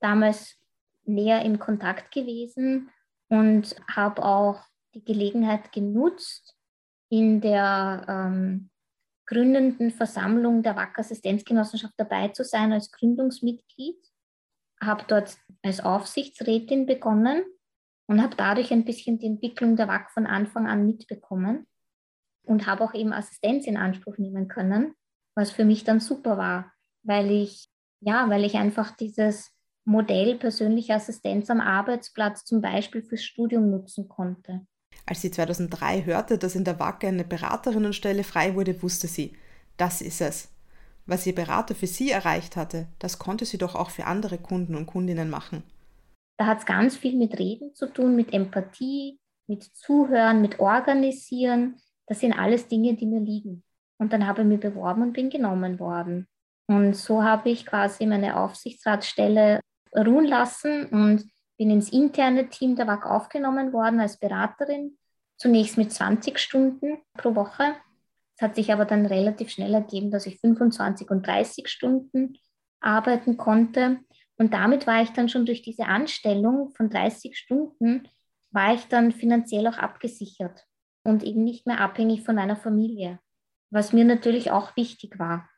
damals 0.00 0.56
näher 1.04 1.42
im 1.42 1.58
Kontakt 1.58 2.12
gewesen 2.12 2.90
und 3.28 3.74
habe 3.90 4.24
auch 4.24 4.62
die 4.94 5.04
Gelegenheit 5.04 5.72
genutzt, 5.72 6.56
in 7.08 7.40
der 7.40 8.04
ähm, 8.08 8.70
gründenden 9.26 9.90
Versammlung 9.90 10.62
der 10.62 10.76
WAC 10.76 10.98
Assistenzgenossenschaft 10.98 11.94
dabei 11.96 12.28
zu 12.28 12.44
sein 12.44 12.72
als 12.72 12.90
Gründungsmitglied. 12.90 13.98
Habe 14.80 15.04
dort 15.06 15.36
als 15.62 15.80
Aufsichtsrätin 15.80 16.86
begonnen 16.86 17.44
und 18.06 18.22
habe 18.22 18.36
dadurch 18.36 18.72
ein 18.72 18.84
bisschen 18.84 19.18
die 19.18 19.26
Entwicklung 19.26 19.76
der 19.76 19.88
WAC 19.88 20.10
von 20.10 20.26
Anfang 20.26 20.66
an 20.66 20.86
mitbekommen 20.86 21.66
und 22.46 22.66
habe 22.66 22.84
auch 22.84 22.94
eben 22.94 23.12
Assistenz 23.12 23.66
in 23.66 23.76
Anspruch 23.76 24.18
nehmen 24.18 24.48
können, 24.48 24.94
was 25.34 25.50
für 25.50 25.64
mich 25.64 25.84
dann 25.84 26.00
super 26.00 26.38
war, 26.38 26.72
weil 27.02 27.30
ich 27.30 27.68
ja, 28.00 28.28
weil 28.28 28.44
ich 28.44 28.54
einfach 28.54 28.96
dieses 28.96 29.52
Modell 29.84 30.36
persönliche 30.36 30.94
Assistenz 30.94 31.50
am 31.50 31.60
Arbeitsplatz 31.60 32.44
zum 32.44 32.60
Beispiel 32.60 33.02
fürs 33.02 33.24
Studium 33.24 33.70
nutzen 33.70 34.08
konnte. 34.08 34.66
Als 35.06 35.22
sie 35.22 35.30
2003 35.30 36.04
hörte, 36.04 36.38
dass 36.38 36.56
in 36.56 36.64
der 36.64 36.80
WAC 36.80 37.04
eine 37.04 37.24
Beraterinnenstelle 37.24 38.24
frei 38.24 38.54
wurde, 38.54 38.82
wusste 38.82 39.06
sie, 39.06 39.36
das 39.76 40.00
ist 40.00 40.20
es. 40.20 40.48
Was 41.06 41.26
ihr 41.26 41.34
Berater 41.34 41.76
für 41.76 41.86
sie 41.86 42.10
erreicht 42.10 42.56
hatte, 42.56 42.88
das 42.98 43.18
konnte 43.18 43.44
sie 43.44 43.58
doch 43.58 43.76
auch 43.76 43.90
für 43.90 44.06
andere 44.06 44.38
Kunden 44.38 44.74
und 44.74 44.86
Kundinnen 44.86 45.30
machen. 45.30 45.62
Da 46.36 46.46
hat 46.46 46.58
es 46.58 46.66
ganz 46.66 46.96
viel 46.96 47.16
mit 47.16 47.38
Reden 47.38 47.74
zu 47.74 47.86
tun, 47.92 48.16
mit 48.16 48.32
Empathie, 48.32 49.20
mit 49.46 49.62
Zuhören, 49.62 50.42
mit 50.42 50.58
Organisieren. 50.58 51.80
Das 52.06 52.20
sind 52.20 52.32
alles 52.32 52.68
Dinge, 52.68 52.94
die 52.94 53.06
mir 53.06 53.20
liegen. 53.20 53.64
Und 53.98 54.12
dann 54.12 54.26
habe 54.26 54.42
ich 54.42 54.48
mich 54.48 54.60
beworben 54.60 55.02
und 55.02 55.12
bin 55.12 55.30
genommen 55.30 55.78
worden. 55.78 56.28
Und 56.68 56.94
so 56.94 57.22
habe 57.22 57.50
ich 57.50 57.66
quasi 57.66 58.06
meine 58.06 58.38
Aufsichtsratsstelle 58.38 59.60
ruhen 59.96 60.26
lassen 60.26 60.86
und 60.86 61.30
bin 61.56 61.70
ins 61.70 61.90
interne 61.90 62.48
Team 62.48 62.76
der 62.76 62.86
WAG 62.86 63.06
aufgenommen 63.06 63.72
worden 63.72 64.00
als 64.00 64.18
Beraterin, 64.18 64.98
zunächst 65.38 65.78
mit 65.78 65.92
20 65.92 66.38
Stunden 66.38 66.98
pro 67.14 67.34
Woche. 67.34 67.74
Es 68.36 68.42
hat 68.42 68.56
sich 68.56 68.72
aber 68.72 68.84
dann 68.84 69.06
relativ 69.06 69.50
schnell 69.50 69.72
ergeben, 69.72 70.10
dass 70.10 70.26
ich 70.26 70.40
25 70.40 71.10
und 71.10 71.26
30 71.26 71.68
Stunden 71.68 72.36
arbeiten 72.80 73.36
konnte. 73.36 74.00
Und 74.36 74.52
damit 74.52 74.86
war 74.86 75.02
ich 75.02 75.10
dann 75.10 75.30
schon 75.30 75.46
durch 75.46 75.62
diese 75.62 75.86
Anstellung 75.86 76.70
von 76.76 76.90
30 76.90 77.38
Stunden, 77.38 78.08
war 78.50 78.74
ich 78.74 78.86
dann 78.88 79.12
finanziell 79.12 79.66
auch 79.66 79.78
abgesichert 79.78 80.66
und 81.06 81.22
eben 81.22 81.44
nicht 81.44 81.66
mehr 81.66 81.80
abhängig 81.80 82.22
von 82.22 82.38
einer 82.38 82.56
Familie, 82.56 83.18
was 83.70 83.92
mir 83.92 84.04
natürlich 84.04 84.50
auch 84.50 84.76
wichtig 84.76 85.18
war. 85.18 85.48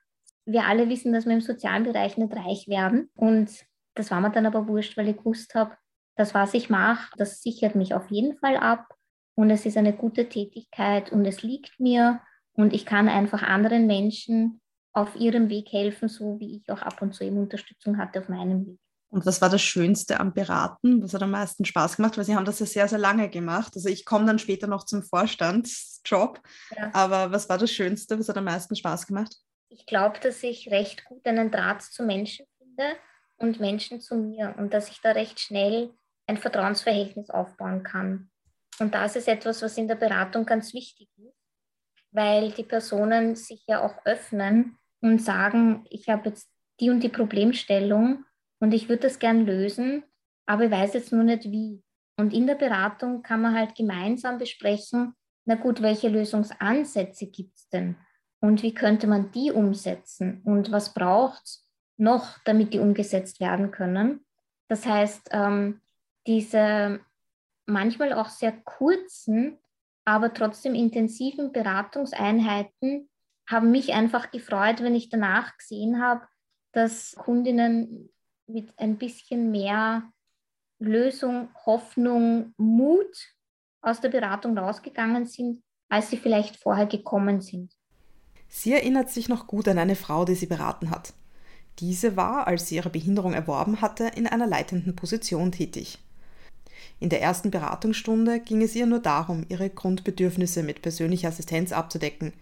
Wir 0.44 0.64
alle 0.64 0.88
wissen, 0.88 1.12
dass 1.12 1.26
wir 1.26 1.34
im 1.34 1.40
sozialen 1.40 1.84
Bereich 1.84 2.16
nicht 2.16 2.34
reich 2.34 2.68
werden 2.68 3.10
und 3.14 3.50
das 3.94 4.10
war 4.10 4.20
mir 4.20 4.30
dann 4.30 4.46
aber 4.46 4.68
wurscht, 4.68 4.96
weil 4.96 5.08
ich 5.08 5.16
gewusst 5.16 5.54
habe, 5.54 5.76
das, 6.16 6.34
was 6.34 6.54
ich 6.54 6.70
mache, 6.70 7.10
das 7.16 7.42
sichert 7.42 7.74
mich 7.74 7.94
auf 7.94 8.10
jeden 8.10 8.36
Fall 8.36 8.56
ab 8.56 8.86
und 9.34 9.50
es 9.50 9.66
ist 9.66 9.76
eine 9.76 9.92
gute 9.92 10.28
Tätigkeit 10.28 11.12
und 11.12 11.24
es 11.24 11.42
liegt 11.42 11.78
mir 11.80 12.20
und 12.52 12.72
ich 12.72 12.86
kann 12.86 13.08
einfach 13.08 13.42
anderen 13.42 13.86
Menschen 13.86 14.60
auf 14.92 15.14
ihrem 15.16 15.48
Weg 15.48 15.72
helfen, 15.72 16.08
so 16.08 16.40
wie 16.40 16.56
ich 16.56 16.70
auch 16.70 16.82
ab 16.82 17.00
und 17.02 17.14
zu 17.14 17.24
eben 17.24 17.38
Unterstützung 17.38 17.98
hatte 17.98 18.20
auf 18.20 18.28
meinem 18.28 18.66
Weg. 18.66 18.80
Und 19.10 19.24
was 19.24 19.40
war 19.40 19.48
das 19.48 19.62
Schönste 19.62 20.20
am 20.20 20.34
Beraten? 20.34 21.02
Was 21.02 21.14
hat 21.14 21.22
am 21.22 21.30
meisten 21.30 21.64
Spaß 21.64 21.96
gemacht? 21.96 22.18
Weil 22.18 22.24
Sie 22.24 22.36
haben 22.36 22.44
das 22.44 22.60
ja 22.60 22.66
sehr, 22.66 22.88
sehr 22.88 22.98
lange 22.98 23.30
gemacht. 23.30 23.72
Also 23.74 23.88
ich 23.88 24.04
komme 24.04 24.26
dann 24.26 24.38
später 24.38 24.66
noch 24.66 24.84
zum 24.84 25.02
Vorstandsjob. 25.02 26.40
Ja. 26.76 26.90
Aber 26.92 27.32
was 27.32 27.48
war 27.48 27.56
das 27.56 27.72
Schönste? 27.72 28.18
Was 28.18 28.28
hat 28.28 28.36
am 28.36 28.44
meisten 28.44 28.76
Spaß 28.76 29.06
gemacht? 29.06 29.34
Ich 29.70 29.86
glaube, 29.86 30.18
dass 30.20 30.42
ich 30.42 30.70
recht 30.70 31.04
gut 31.06 31.26
einen 31.26 31.50
Draht 31.50 31.82
zu 31.82 32.02
Menschen 32.02 32.46
finde 32.58 32.96
und 33.38 33.60
Menschen 33.60 34.00
zu 34.00 34.16
mir 34.16 34.54
und 34.58 34.74
dass 34.74 34.88
ich 34.88 35.00
da 35.00 35.12
recht 35.12 35.40
schnell 35.40 35.94
ein 36.26 36.36
Vertrauensverhältnis 36.36 37.30
aufbauen 37.30 37.82
kann. 37.82 38.30
Und 38.78 38.94
das 38.94 39.16
ist 39.16 39.28
etwas, 39.28 39.62
was 39.62 39.78
in 39.78 39.88
der 39.88 39.96
Beratung 39.96 40.44
ganz 40.44 40.74
wichtig 40.74 41.08
ist, 41.16 41.34
weil 42.10 42.52
die 42.52 42.64
Personen 42.64 43.36
sich 43.36 43.64
ja 43.66 43.82
auch 43.82 44.04
öffnen 44.04 44.76
und 45.00 45.22
sagen, 45.22 45.86
ich 45.90 46.08
habe 46.08 46.28
jetzt 46.28 46.48
die 46.80 46.90
und 46.90 47.00
die 47.00 47.08
Problemstellung 47.08 48.24
und 48.60 48.72
ich 48.74 48.88
würde 48.88 49.02
das 49.02 49.18
gern 49.18 49.46
lösen, 49.46 50.02
aber 50.46 50.64
ich 50.64 50.70
weiß 50.70 50.94
jetzt 50.94 51.12
nur 51.12 51.24
nicht 51.24 51.44
wie. 51.44 51.82
Und 52.16 52.32
in 52.32 52.46
der 52.46 52.56
Beratung 52.56 53.22
kann 53.22 53.42
man 53.42 53.54
halt 53.54 53.74
gemeinsam 53.74 54.38
besprechen, 54.38 55.14
na 55.44 55.54
gut, 55.54 55.80
welche 55.80 56.08
Lösungsansätze 56.08 57.26
gibt 57.26 57.56
es 57.56 57.68
denn? 57.68 57.96
Und 58.40 58.62
wie 58.62 58.74
könnte 58.74 59.06
man 59.06 59.30
die 59.32 59.50
umsetzen? 59.50 60.42
Und 60.44 60.70
was 60.70 60.94
braucht 60.94 61.42
es 61.44 61.66
noch, 61.96 62.38
damit 62.44 62.74
die 62.74 62.78
umgesetzt 62.78 63.40
werden 63.40 63.70
können? 63.70 64.24
Das 64.68 64.84
heißt, 64.86 65.30
ähm, 65.32 65.80
diese 66.26 67.00
manchmal 67.66 68.12
auch 68.12 68.28
sehr 68.28 68.52
kurzen, 68.52 69.58
aber 70.04 70.32
trotzdem 70.32 70.74
intensiven 70.74 71.52
Beratungseinheiten 71.52 73.08
haben 73.48 73.70
mich 73.70 73.94
einfach 73.94 74.30
gefreut, 74.30 74.82
wenn 74.82 74.94
ich 74.94 75.08
danach 75.08 75.56
gesehen 75.56 76.02
habe, 76.02 76.26
dass 76.72 77.14
Kundinnen 77.16 78.10
mit 78.48 78.72
ein 78.78 78.96
bisschen 78.96 79.50
mehr 79.50 80.10
Lösung, 80.78 81.48
Hoffnung, 81.66 82.54
Mut 82.56 83.34
aus 83.80 84.00
der 84.00 84.08
Beratung 84.08 84.56
rausgegangen 84.56 85.26
sind, 85.26 85.62
als 85.88 86.10
sie 86.10 86.16
vielleicht 86.16 86.56
vorher 86.56 86.86
gekommen 86.86 87.40
sind. 87.40 87.72
Sie 88.48 88.72
erinnert 88.72 89.10
sich 89.10 89.28
noch 89.28 89.46
gut 89.46 89.68
an 89.68 89.78
eine 89.78 89.96
Frau, 89.96 90.24
die 90.24 90.34
sie 90.34 90.46
beraten 90.46 90.90
hat. 90.90 91.12
Diese 91.78 92.16
war, 92.16 92.46
als 92.46 92.66
sie 92.66 92.76
ihre 92.76 92.90
Behinderung 92.90 93.34
erworben 93.34 93.80
hatte, 93.80 94.10
in 94.16 94.26
einer 94.26 94.46
leitenden 94.46 94.96
Position 94.96 95.52
tätig. 95.52 95.98
In 96.98 97.08
der 97.08 97.22
ersten 97.22 97.50
Beratungsstunde 97.50 98.40
ging 98.40 98.62
es 98.62 98.74
ihr 98.74 98.86
nur 98.86 98.98
darum, 99.00 99.44
ihre 99.48 99.70
Grundbedürfnisse 99.70 100.62
mit 100.62 100.82
persönlicher 100.82 101.28
Assistenz 101.28 101.72
abzudecken. 101.72 102.32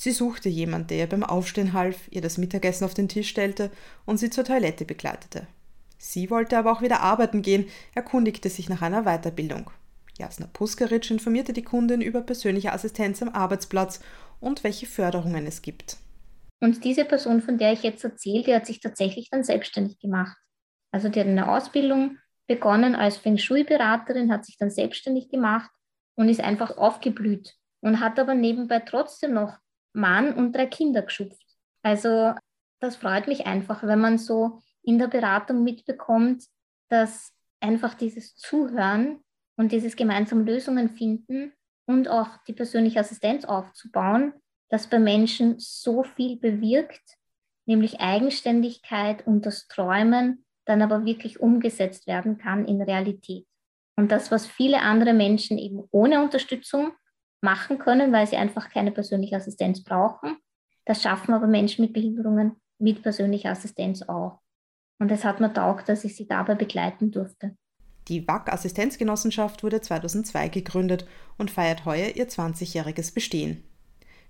Sie 0.00 0.12
suchte 0.12 0.48
jemand, 0.48 0.90
der 0.90 0.98
ihr 0.98 1.06
beim 1.08 1.24
Aufstehen 1.24 1.72
half, 1.72 2.06
ihr 2.12 2.20
das 2.20 2.38
Mittagessen 2.38 2.84
auf 2.84 2.94
den 2.94 3.08
Tisch 3.08 3.28
stellte 3.28 3.72
und 4.06 4.18
sie 4.18 4.30
zur 4.30 4.44
Toilette 4.44 4.84
begleitete. 4.84 5.48
Sie 5.98 6.30
wollte 6.30 6.56
aber 6.56 6.70
auch 6.70 6.82
wieder 6.82 7.00
arbeiten 7.00 7.42
gehen, 7.42 7.66
erkundigte 7.96 8.48
sich 8.48 8.68
nach 8.68 8.80
einer 8.80 9.02
Weiterbildung. 9.02 9.72
Jasna 10.16 10.46
Puskaric 10.52 11.10
informierte 11.10 11.52
die 11.52 11.64
Kundin 11.64 12.00
über 12.00 12.20
persönliche 12.20 12.72
Assistenz 12.72 13.22
am 13.22 13.30
Arbeitsplatz 13.30 13.98
und 14.38 14.62
welche 14.62 14.86
Förderungen 14.86 15.48
es 15.48 15.62
gibt. 15.62 15.96
Und 16.60 16.84
diese 16.84 17.04
Person, 17.04 17.42
von 17.42 17.58
der 17.58 17.72
ich 17.72 17.82
jetzt 17.82 18.04
erzähle, 18.04 18.44
die 18.44 18.54
hat 18.54 18.66
sich 18.66 18.78
tatsächlich 18.78 19.30
dann 19.30 19.42
selbstständig 19.42 19.98
gemacht. 19.98 20.36
Also 20.92 21.08
die 21.08 21.18
hat 21.18 21.26
eine 21.26 21.50
Ausbildung 21.50 22.18
begonnen 22.46 22.94
als 22.94 23.16
Feng 23.16 23.36
Shui-Beraterin, 23.36 24.30
hat 24.30 24.46
sich 24.46 24.56
dann 24.58 24.70
selbstständig 24.70 25.28
gemacht 25.28 25.70
und 26.14 26.28
ist 26.28 26.40
einfach 26.40 26.76
aufgeblüht 26.78 27.56
und 27.80 27.98
hat 27.98 28.20
aber 28.20 28.36
nebenbei 28.36 28.78
trotzdem 28.78 29.34
noch 29.34 29.58
Mann 29.98 30.32
und 30.32 30.52
drei 30.54 30.66
Kinder 30.66 31.02
geschupft. 31.02 31.44
Also 31.82 32.32
das 32.80 32.96
freut 32.96 33.26
mich 33.26 33.46
einfach, 33.46 33.82
wenn 33.82 34.00
man 34.00 34.18
so 34.18 34.60
in 34.82 34.98
der 34.98 35.08
Beratung 35.08 35.64
mitbekommt, 35.64 36.44
dass 36.88 37.32
einfach 37.60 37.94
dieses 37.94 38.36
Zuhören 38.36 39.20
und 39.56 39.72
dieses 39.72 39.96
gemeinsam 39.96 40.46
Lösungen 40.46 40.88
finden 40.90 41.52
und 41.86 42.08
auch 42.08 42.28
die 42.46 42.52
persönliche 42.52 43.00
Assistenz 43.00 43.44
aufzubauen, 43.44 44.32
das 44.70 44.86
bei 44.86 44.98
Menschen 44.98 45.56
so 45.58 46.04
viel 46.04 46.38
bewirkt, 46.38 47.16
nämlich 47.66 48.00
Eigenständigkeit 48.00 49.26
und 49.26 49.44
das 49.44 49.66
Träumen 49.66 50.44
dann 50.64 50.82
aber 50.82 51.04
wirklich 51.04 51.40
umgesetzt 51.40 52.06
werden 52.06 52.38
kann 52.38 52.66
in 52.66 52.80
Realität. 52.82 53.46
Und 53.96 54.12
das, 54.12 54.30
was 54.30 54.46
viele 54.46 54.82
andere 54.82 55.12
Menschen 55.12 55.58
eben 55.58 55.82
ohne 55.90 56.22
Unterstützung 56.22 56.92
machen 57.40 57.78
können, 57.78 58.12
weil 58.12 58.26
sie 58.26 58.36
einfach 58.36 58.70
keine 58.70 58.92
persönliche 58.92 59.36
Assistenz 59.36 59.82
brauchen, 59.82 60.36
das 60.84 61.02
schaffen 61.02 61.34
aber 61.34 61.46
Menschen 61.46 61.82
mit 61.82 61.92
Behinderungen 61.92 62.56
mit 62.78 63.02
persönlicher 63.02 63.50
Assistenz 63.50 64.02
auch. 64.02 64.40
Und 64.98 65.12
es 65.12 65.24
hat 65.24 65.40
mir 65.40 65.52
taugt, 65.52 65.88
dass 65.88 66.04
ich 66.04 66.16
sie 66.16 66.26
dabei 66.26 66.54
begleiten 66.54 67.10
durfte. 67.10 67.56
Die 68.08 68.26
WAC 68.26 68.52
Assistenzgenossenschaft 68.52 69.62
wurde 69.62 69.80
2002 69.80 70.48
gegründet 70.48 71.06
und 71.36 71.50
feiert 71.50 71.84
heuer 71.84 72.16
ihr 72.16 72.28
20-jähriges 72.28 73.12
Bestehen. 73.12 73.62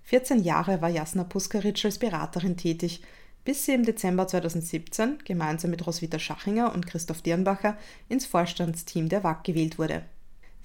14 0.03 0.42
Jahre 0.42 0.83
war 0.83 0.88
Jasna 0.88 1.25
Puskaric 1.25 1.85
als 1.85 1.99
Beraterin 1.99 2.57
tätig, 2.57 3.03
bis 3.44 3.64
sie 3.64 3.73
im 3.73 3.85
Dezember 3.85 4.27
2017 4.27 5.18
gemeinsam 5.25 5.71
mit 5.71 5.87
Roswitha 5.87 6.18
Schachinger 6.18 6.75
und 6.75 6.87
Christoph 6.87 7.23
Dirnbacher 7.23 7.77
ins 8.09 8.27
Vorstandsteam 8.27 9.09
der 9.09 9.23
WAG 9.23 9.44
gewählt 9.44 9.79
wurde. 9.79 10.03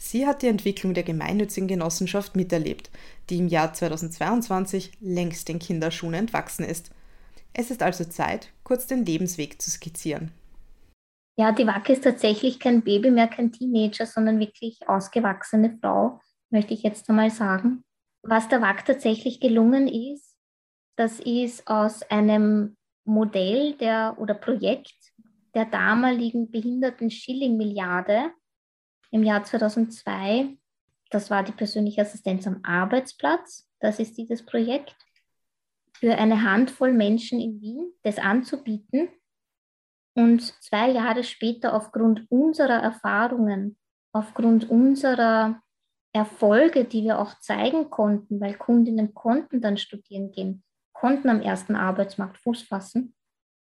Sie 0.05 0.27
hat 0.27 0.41
die 0.41 0.47
Entwicklung 0.47 0.93
der 0.93 1.03
gemeinnützigen 1.03 1.69
Genossenschaft 1.69 2.35
miterlebt, 2.35 2.91
die 3.29 3.37
im 3.37 3.47
Jahr 3.47 3.73
2022 3.73 4.91
längst 4.99 5.47
den 5.47 5.59
Kinderschuhen 5.59 6.13
entwachsen 6.13 6.65
ist. 6.65 6.91
Es 7.53 7.71
ist 7.71 7.81
also 7.81 8.03
Zeit, 8.03 8.51
kurz 8.65 8.85
den 8.85 9.05
Lebensweg 9.05 9.61
zu 9.61 9.71
skizzieren. 9.71 10.31
Ja, 11.37 11.53
die 11.53 11.65
WAG 11.65 11.87
ist 11.87 12.03
tatsächlich 12.03 12.59
kein 12.59 12.81
Baby 12.83 13.11
mehr, 13.11 13.29
kein 13.29 13.53
Teenager, 13.53 14.05
sondern 14.05 14.41
wirklich 14.41 14.77
ausgewachsene 14.89 15.77
Frau, 15.79 16.19
möchte 16.49 16.73
ich 16.73 16.83
jetzt 16.83 17.09
einmal 17.09 17.31
sagen. 17.31 17.85
Was 18.23 18.49
der 18.49 18.61
WAG 18.61 18.83
tatsächlich 18.85 19.39
gelungen 19.39 19.87
ist, 19.87 20.35
das 20.97 21.21
ist 21.21 21.65
aus 21.65 22.03
einem 22.11 22.75
Modell 23.05 23.75
der, 23.75 24.17
oder 24.19 24.33
Projekt 24.33 25.13
der 25.55 25.63
damaligen 25.63 26.51
behinderten 26.51 27.09
Schilling-Milliarde 27.09 28.33
im 29.13 29.23
Jahr 29.23 29.43
2002 29.43 30.57
Das 31.11 31.29
war 31.29 31.43
die 31.43 31.51
persönliche 31.51 32.01
Assistenz 32.01 32.47
am 32.47 32.59
Arbeitsplatz. 32.63 33.69
Das 33.79 33.99
ist 33.99 34.17
dieses 34.17 34.43
Projekt. 34.43 34.95
Für 35.93 36.15
eine 36.15 36.41
Handvoll 36.41 36.91
Menschen 36.91 37.39
in 37.39 37.61
Wien, 37.61 37.93
das 38.01 38.17
anzubieten. 38.17 39.09
Und 40.15 40.41
zwei 40.63 40.89
Jahre 40.89 41.23
später 41.23 41.75
aufgrund 41.75 42.25
unserer 42.31 42.81
Erfahrungen, 42.81 43.77
aufgrund 44.11 44.71
unserer 44.71 45.61
Erfolge, 46.13 46.85
die 46.85 47.03
wir 47.03 47.19
auch 47.19 47.39
zeigen 47.39 47.91
konnten, 47.91 48.41
weil 48.41 48.55
Kundinnen 48.55 49.13
konnten 49.13 49.61
dann 49.61 49.77
studieren 49.77 50.31
gehen, 50.31 50.63
konnten 50.91 51.29
am 51.29 51.41
ersten 51.41 51.75
Arbeitsmarkt 51.75 52.39
Fuß 52.39 52.63
fassen. 52.63 53.15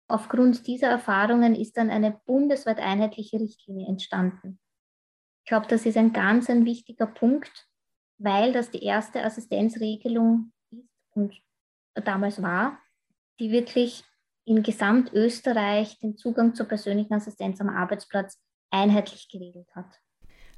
Aufgrund 0.08 0.68
dieser 0.68 0.88
Erfahrungen 0.88 1.56
ist 1.56 1.76
dann 1.76 1.90
eine 1.90 2.20
bundesweit 2.26 2.78
einheitliche 2.78 3.40
Richtlinie 3.40 3.88
entstanden. 3.88 4.60
Ich 5.44 5.48
glaube, 5.48 5.66
das 5.68 5.86
ist 5.86 5.96
ein 5.96 6.12
ganz 6.12 6.48
ein 6.48 6.64
wichtiger 6.64 7.06
Punkt, 7.06 7.68
weil 8.18 8.52
das 8.52 8.70
die 8.70 8.82
erste 8.82 9.24
Assistenzregelung 9.24 10.52
ist 10.70 10.88
und 11.14 11.34
damals 11.94 12.40
war, 12.42 12.78
die 13.40 13.50
wirklich 13.50 14.04
in 14.44 14.62
Gesamtösterreich 14.62 15.98
den 15.98 16.16
Zugang 16.16 16.54
zur 16.54 16.66
persönlichen 16.66 17.14
Assistenz 17.14 17.60
am 17.60 17.68
Arbeitsplatz 17.68 18.38
einheitlich 18.70 19.28
geregelt 19.28 19.68
hat. 19.74 20.00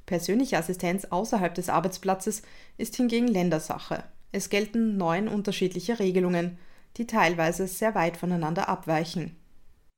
Persönliche 0.05 0.57
Assistenz 0.57 1.05
außerhalb 1.05 1.53
des 1.55 1.69
Arbeitsplatzes 1.69 2.43
ist 2.77 2.95
hingegen 2.95 3.27
Ländersache. 3.27 4.03
Es 4.31 4.49
gelten 4.49 4.97
neun 4.97 5.27
unterschiedliche 5.27 5.99
Regelungen, 5.99 6.59
die 6.97 7.07
teilweise 7.07 7.67
sehr 7.67 7.95
weit 7.95 8.17
voneinander 8.17 8.69
abweichen. 8.69 9.35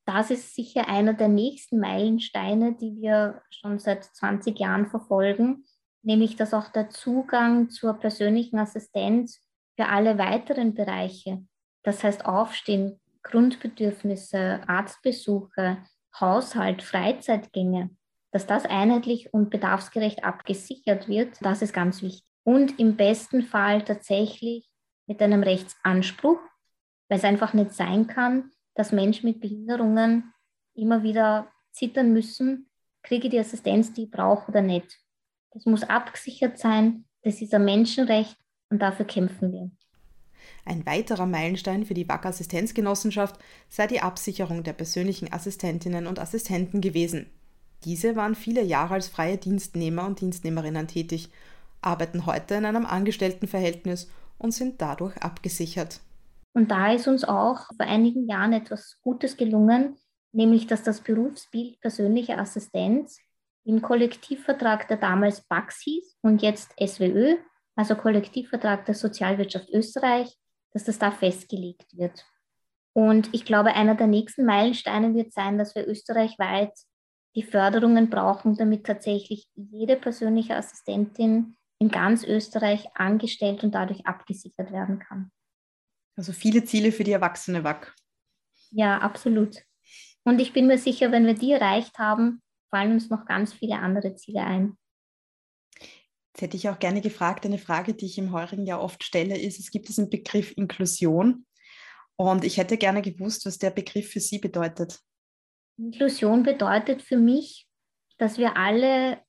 Das 0.08 0.30
ist 0.30 0.54
sicher 0.54 0.88
einer 0.88 1.12
der 1.12 1.28
nächsten 1.28 1.80
Meilensteine, 1.80 2.74
die 2.74 2.96
wir 2.96 3.42
schon 3.50 3.78
seit 3.78 4.04
20 4.04 4.58
Jahren 4.58 4.86
verfolgen, 4.86 5.66
nämlich 6.02 6.34
dass 6.34 6.54
auch 6.54 6.68
der 6.68 6.88
Zugang 6.88 7.68
zur 7.68 7.92
persönlichen 7.92 8.58
Assistenz 8.58 9.46
für 9.76 9.88
alle 9.88 10.16
weiteren 10.16 10.72
Bereiche, 10.72 11.44
das 11.82 12.02
heißt 12.02 12.24
Aufstehen, 12.24 12.98
Grundbedürfnisse, 13.22 14.62
Arztbesuche, 14.66 15.76
Haushalt, 16.18 16.82
Freizeitgänge, 16.82 17.90
dass 18.32 18.46
das 18.46 18.64
einheitlich 18.64 19.34
und 19.34 19.50
bedarfsgerecht 19.50 20.24
abgesichert 20.24 21.06
wird, 21.06 21.36
das 21.42 21.60
ist 21.60 21.74
ganz 21.74 22.00
wichtig. 22.00 22.24
Und 22.44 22.78
im 22.80 22.96
besten 22.96 23.42
Fall 23.42 23.84
tatsächlich 23.84 24.70
mit 25.06 25.20
einem 25.20 25.42
Rechtsanspruch, 25.42 26.40
weil 27.10 27.18
es 27.18 27.24
einfach 27.24 27.52
nicht 27.52 27.74
sein 27.74 28.06
kann, 28.06 28.52
dass 28.78 28.92
Menschen 28.92 29.28
mit 29.28 29.40
Behinderungen 29.40 30.32
immer 30.74 31.02
wieder 31.02 31.50
zittern 31.72 32.12
müssen, 32.12 32.70
kriege 33.02 33.26
ich 33.26 33.32
die 33.32 33.38
Assistenz, 33.40 33.92
die 33.92 34.04
ich 34.04 34.10
brauche 34.10 34.48
oder 34.52 34.62
nicht. 34.62 35.00
Das 35.50 35.66
muss 35.66 35.82
abgesichert 35.82 36.58
sein, 36.58 37.04
das 37.22 37.42
ist 37.42 37.52
ein 37.54 37.64
Menschenrecht 37.64 38.36
und 38.70 38.80
dafür 38.80 39.04
kämpfen 39.04 39.52
wir. 39.52 39.70
Ein 40.64 40.86
weiterer 40.86 41.26
Meilenstein 41.26 41.86
für 41.86 41.94
die 41.94 42.08
WAC 42.08 42.26
Assistenzgenossenschaft 42.26 43.40
sei 43.68 43.88
die 43.88 44.00
Absicherung 44.00 44.62
der 44.62 44.74
persönlichen 44.74 45.32
Assistentinnen 45.32 46.06
und 46.06 46.20
Assistenten 46.20 46.80
gewesen. 46.80 47.26
Diese 47.84 48.14
waren 48.14 48.36
viele 48.36 48.62
Jahre 48.62 48.94
als 48.94 49.08
freie 49.08 49.38
Dienstnehmer 49.38 50.06
und 50.06 50.20
Dienstnehmerinnen 50.20 50.86
tätig, 50.86 51.30
arbeiten 51.80 52.26
heute 52.26 52.54
in 52.54 52.64
einem 52.64 52.86
Angestelltenverhältnis 52.86 54.08
und 54.38 54.52
sind 54.52 54.80
dadurch 54.80 55.16
abgesichert. 55.16 56.00
Und 56.58 56.72
da 56.72 56.92
ist 56.92 57.06
uns 57.06 57.22
auch 57.22 57.66
vor 57.76 57.86
einigen 57.86 58.26
Jahren 58.26 58.52
etwas 58.52 58.98
Gutes 59.02 59.36
gelungen, 59.36 59.96
nämlich 60.32 60.66
dass 60.66 60.82
das 60.82 61.00
Berufsbild 61.00 61.80
persönliche 61.80 62.36
Assistenz 62.36 63.20
im 63.64 63.80
Kollektivvertrag, 63.80 64.88
der 64.88 64.96
damals 64.96 65.46
BAX 65.46 65.80
hieß 65.82 66.18
und 66.20 66.42
jetzt 66.42 66.74
SWÖ, 66.84 67.36
also 67.76 67.94
Kollektivvertrag 67.94 68.84
der 68.86 68.96
Sozialwirtschaft 68.96 69.70
Österreich, 69.70 70.36
dass 70.72 70.82
das 70.82 70.98
da 70.98 71.12
festgelegt 71.12 71.96
wird. 71.96 72.26
Und 72.92 73.32
ich 73.32 73.44
glaube, 73.44 73.74
einer 73.74 73.94
der 73.94 74.08
nächsten 74.08 74.44
Meilensteine 74.44 75.14
wird 75.14 75.32
sein, 75.32 75.58
dass 75.58 75.76
wir 75.76 75.86
österreichweit 75.86 76.72
die 77.36 77.44
Förderungen 77.44 78.10
brauchen, 78.10 78.56
damit 78.56 78.84
tatsächlich 78.84 79.48
jede 79.54 79.94
persönliche 79.94 80.56
Assistentin 80.56 81.56
in 81.78 81.88
ganz 81.88 82.24
Österreich 82.24 82.88
angestellt 82.96 83.62
und 83.62 83.76
dadurch 83.76 84.04
abgesichert 84.08 84.72
werden 84.72 84.98
kann. 84.98 85.30
Also 86.18 86.32
viele 86.32 86.64
Ziele 86.64 86.90
für 86.90 87.04
die 87.04 87.12
erwachsene 87.12 87.62
WAC. 87.62 87.94
Ja, 88.72 88.98
absolut. 88.98 89.62
Und 90.24 90.40
ich 90.40 90.52
bin 90.52 90.66
mir 90.66 90.76
sicher, 90.76 91.12
wenn 91.12 91.26
wir 91.26 91.34
die 91.34 91.52
erreicht 91.52 91.96
haben, 92.00 92.42
fallen 92.70 92.90
uns 92.90 93.08
noch 93.08 93.24
ganz 93.24 93.52
viele 93.52 93.76
andere 93.76 94.16
Ziele 94.16 94.42
ein. 94.42 94.76
Jetzt 95.78 96.42
hätte 96.42 96.56
ich 96.56 96.68
auch 96.68 96.80
gerne 96.80 97.02
gefragt, 97.02 97.46
eine 97.46 97.58
Frage, 97.58 97.94
die 97.94 98.06
ich 98.06 98.18
im 98.18 98.32
heurigen 98.32 98.66
Jahr 98.66 98.82
oft 98.82 99.04
stelle, 99.04 99.38
ist, 99.38 99.60
es 99.60 99.70
gibt 99.70 99.86
diesen 99.86 100.10
Begriff 100.10 100.52
Inklusion. 100.56 101.46
Und 102.16 102.42
ich 102.42 102.56
hätte 102.56 102.78
gerne 102.78 103.00
gewusst, 103.00 103.46
was 103.46 103.58
der 103.58 103.70
Begriff 103.70 104.10
für 104.10 104.20
Sie 104.20 104.40
bedeutet. 104.40 104.98
Inklusion 105.76 106.42
bedeutet 106.42 107.00
für 107.00 107.16
mich, 107.16 107.68
dass 108.16 108.38
wir 108.38 108.56
alle 108.56 109.22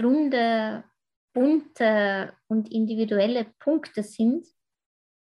runde, 0.00 0.84
bunte 1.32 2.36
und 2.46 2.70
individuelle 2.70 3.52
Punkte 3.58 4.04
sind, 4.04 4.46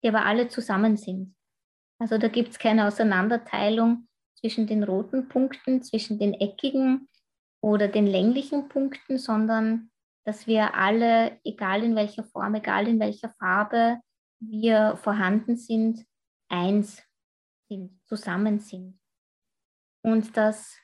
die 0.03 0.09
aber 0.09 0.25
alle 0.25 0.47
zusammen 0.47 0.97
sind. 0.97 1.35
Also 1.99 2.17
da 2.17 2.27
gibt 2.27 2.49
es 2.49 2.59
keine 2.59 2.87
Auseinanderteilung 2.87 4.07
zwischen 4.35 4.67
den 4.67 4.83
roten 4.83 5.27
Punkten, 5.29 5.81
zwischen 5.81 6.19
den 6.19 6.33
eckigen 6.35 7.09
oder 7.61 7.87
den 7.87 8.05
länglichen 8.05 8.69
Punkten, 8.69 9.17
sondern 9.17 9.89
dass 10.25 10.45
wir 10.45 10.75
alle, 10.75 11.39
egal 11.43 11.83
in 11.83 11.95
welcher 11.95 12.23
Form, 12.23 12.55
egal 12.55 12.87
in 12.87 12.99
welcher 12.99 13.29
Farbe 13.39 13.99
wir 14.39 14.97
vorhanden 14.97 15.57
sind, 15.57 16.05
eins 16.49 17.01
sind, 17.67 17.99
zusammen 18.05 18.59
sind 18.59 18.99
und 20.07 20.37
dass 20.37 20.77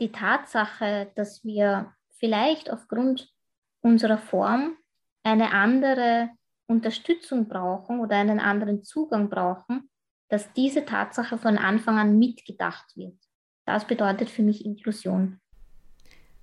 die 0.00 0.12
Tatsache, 0.12 1.10
dass 1.16 1.44
wir 1.44 1.94
vielleicht 2.18 2.70
aufgrund 2.70 3.28
unserer 3.80 4.18
Form 4.18 4.76
eine 5.24 5.52
andere 5.52 6.30
Unterstützung 6.68 7.48
brauchen 7.48 8.00
oder 8.00 8.16
einen 8.16 8.40
anderen 8.40 8.84
Zugang 8.84 9.30
brauchen, 9.30 9.88
dass 10.28 10.52
diese 10.52 10.84
Tatsache 10.84 11.38
von 11.38 11.56
Anfang 11.56 11.98
an 11.98 12.18
mitgedacht 12.18 12.96
wird. 12.96 13.18
Das 13.64 13.86
bedeutet 13.86 14.30
für 14.30 14.42
mich 14.42 14.64
Inklusion. 14.64 15.40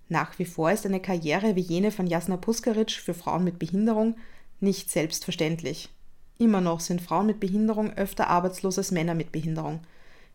Nach 0.10 0.38
wie 0.38 0.46
vor 0.46 0.72
ist 0.72 0.86
eine 0.86 1.00
Karriere 1.00 1.56
wie 1.56 1.62
jene 1.62 1.92
von 1.92 2.08
Jasna 2.08 2.38
Puskaric 2.38 2.92
für 2.92 3.14
Frauen 3.14 3.44
mit 3.44 3.60
Behinderung 3.60 4.18
nicht 4.60 4.90
selbstverständlich. 4.90 5.90
Immer 6.38 6.62
noch 6.62 6.80
sind 6.80 7.02
Frauen 7.02 7.28
mit 7.28 7.40
Behinderung 7.40 7.94
öfter 7.94 8.28
arbeitslos 8.28 8.78
als 8.78 8.92
Männer 8.92 9.14
mit 9.14 9.32
Behinderung. 9.32 9.82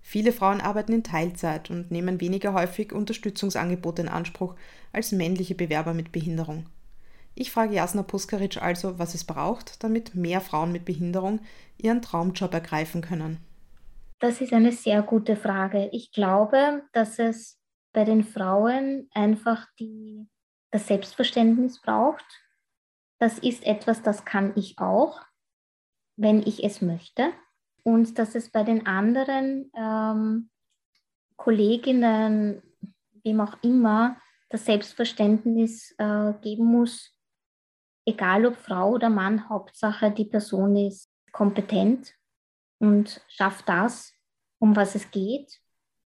Viele 0.00 0.32
Frauen 0.32 0.60
arbeiten 0.60 0.92
in 0.92 1.04
Teilzeit 1.04 1.70
und 1.70 1.90
nehmen 1.90 2.20
weniger 2.20 2.54
häufig 2.54 2.92
Unterstützungsangebote 2.92 4.02
in 4.02 4.08
Anspruch 4.08 4.54
als 4.92 5.12
männliche 5.12 5.54
Bewerber 5.54 5.94
mit 5.94 6.10
Behinderung. 6.10 6.66
Ich 7.34 7.50
frage 7.50 7.74
Jasna 7.74 8.02
Puskaric 8.02 8.60
also, 8.60 8.98
was 8.98 9.14
es 9.14 9.24
braucht, 9.24 9.82
damit 9.82 10.14
mehr 10.14 10.40
Frauen 10.40 10.72
mit 10.72 10.84
Behinderung 10.84 11.40
ihren 11.78 12.02
Traumjob 12.02 12.52
ergreifen 12.52 13.00
können. 13.02 13.38
Das 14.18 14.40
ist 14.40 14.52
eine 14.52 14.72
sehr 14.72 15.02
gute 15.02 15.36
Frage. 15.36 15.88
Ich 15.92 16.12
glaube, 16.12 16.82
dass 16.92 17.18
es 17.18 17.58
bei 17.92 18.04
den 18.04 18.22
Frauen 18.22 19.08
einfach 19.14 19.66
die, 19.78 20.28
das 20.70 20.86
Selbstverständnis 20.86 21.80
braucht. 21.80 22.24
Das 23.18 23.38
ist 23.38 23.64
etwas, 23.64 24.02
das 24.02 24.24
kann 24.24 24.52
ich 24.56 24.78
auch, 24.78 25.20
wenn 26.16 26.42
ich 26.42 26.62
es 26.62 26.82
möchte 26.82 27.32
und 27.82 28.18
dass 28.18 28.34
es 28.34 28.50
bei 28.50 28.62
den 28.62 28.86
anderen 28.86 29.70
ähm, 29.74 30.50
Kolleginnen, 31.36 32.62
wem 33.24 33.40
auch 33.40 33.56
immer, 33.62 34.16
das 34.50 34.66
Selbstverständnis 34.66 35.94
äh, 35.98 36.34
geben 36.42 36.66
muss, 36.66 37.16
egal 38.10 38.46
ob 38.46 38.56
Frau 38.56 38.90
oder 38.90 39.08
Mann, 39.08 39.48
Hauptsache 39.48 40.10
die 40.10 40.24
Person 40.24 40.76
ist 40.76 41.10
kompetent 41.32 42.14
und 42.78 43.20
schafft 43.28 43.68
das, 43.68 44.12
um 44.58 44.76
was 44.76 44.94
es 44.94 45.10
geht. 45.10 45.60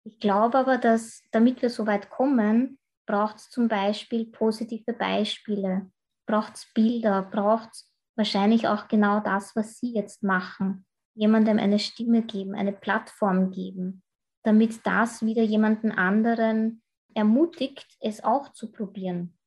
Ich 0.04 0.18
glaube 0.20 0.58
aber, 0.58 0.78
dass 0.78 1.22
damit 1.30 1.62
wir 1.62 1.70
so 1.70 1.86
weit 1.86 2.10
kommen, 2.10 2.78
braucht 3.06 3.36
es 3.36 3.50
zum 3.50 3.68
Beispiel 3.68 4.26
positive 4.26 4.92
Beispiele, 4.92 5.90
braucht 6.26 6.56
es 6.56 6.70
Bilder, 6.74 7.22
braucht 7.22 7.70
es 7.72 7.90
wahrscheinlich 8.16 8.68
auch 8.68 8.88
genau 8.88 9.20
das, 9.20 9.56
was 9.56 9.78
Sie 9.78 9.94
jetzt 9.94 10.22
machen. 10.22 10.86
Jemandem 11.14 11.58
eine 11.58 11.78
Stimme 11.78 12.22
geben, 12.22 12.54
eine 12.54 12.72
Plattform 12.72 13.50
geben, 13.50 14.02
damit 14.42 14.84
das 14.84 15.24
wieder 15.24 15.42
jemanden 15.42 15.92
anderen 15.92 16.82
ermutigt, 17.14 17.86
es 18.00 18.22
auch 18.24 18.52
zu 18.52 18.72
probieren. 18.72 19.38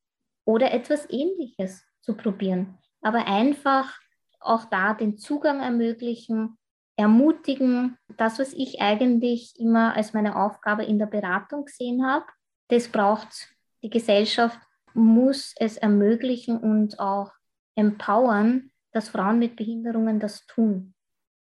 Oder 0.46 0.72
etwas 0.72 1.10
Ähnliches 1.10 1.84
zu 2.08 2.16
probieren. 2.16 2.78
Aber 3.02 3.28
einfach 3.28 4.00
auch 4.40 4.66
da 4.66 4.94
den 4.94 5.18
Zugang 5.18 5.60
ermöglichen, 5.60 6.58
ermutigen. 6.96 7.98
Das, 8.16 8.40
was 8.40 8.54
ich 8.54 8.82
eigentlich 8.82 9.60
immer 9.60 9.96
als 9.96 10.14
meine 10.14 10.38
Aufgabe 10.38 10.86
in 10.86 10.98
der 10.98 11.06
Beratung 11.08 11.66
gesehen 11.66 12.06
habe, 12.06 12.26
das 12.70 12.88
braucht 12.88 13.50
die 13.84 13.90
Gesellschaft 13.90 14.58
muss 14.94 15.54
es 15.58 15.78
ermöglichen 15.78 16.58
und 16.58 17.00
auch 17.00 17.32
empowern, 17.76 18.72
dass 18.92 19.10
Frauen 19.10 19.38
mit 19.38 19.56
Behinderungen 19.56 20.20
das 20.20 20.48
tun. 20.48 20.96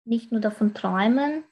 Nicht 0.06 0.32
nur 0.32 0.42
davon 0.42 0.76
träumen, 0.76 1.46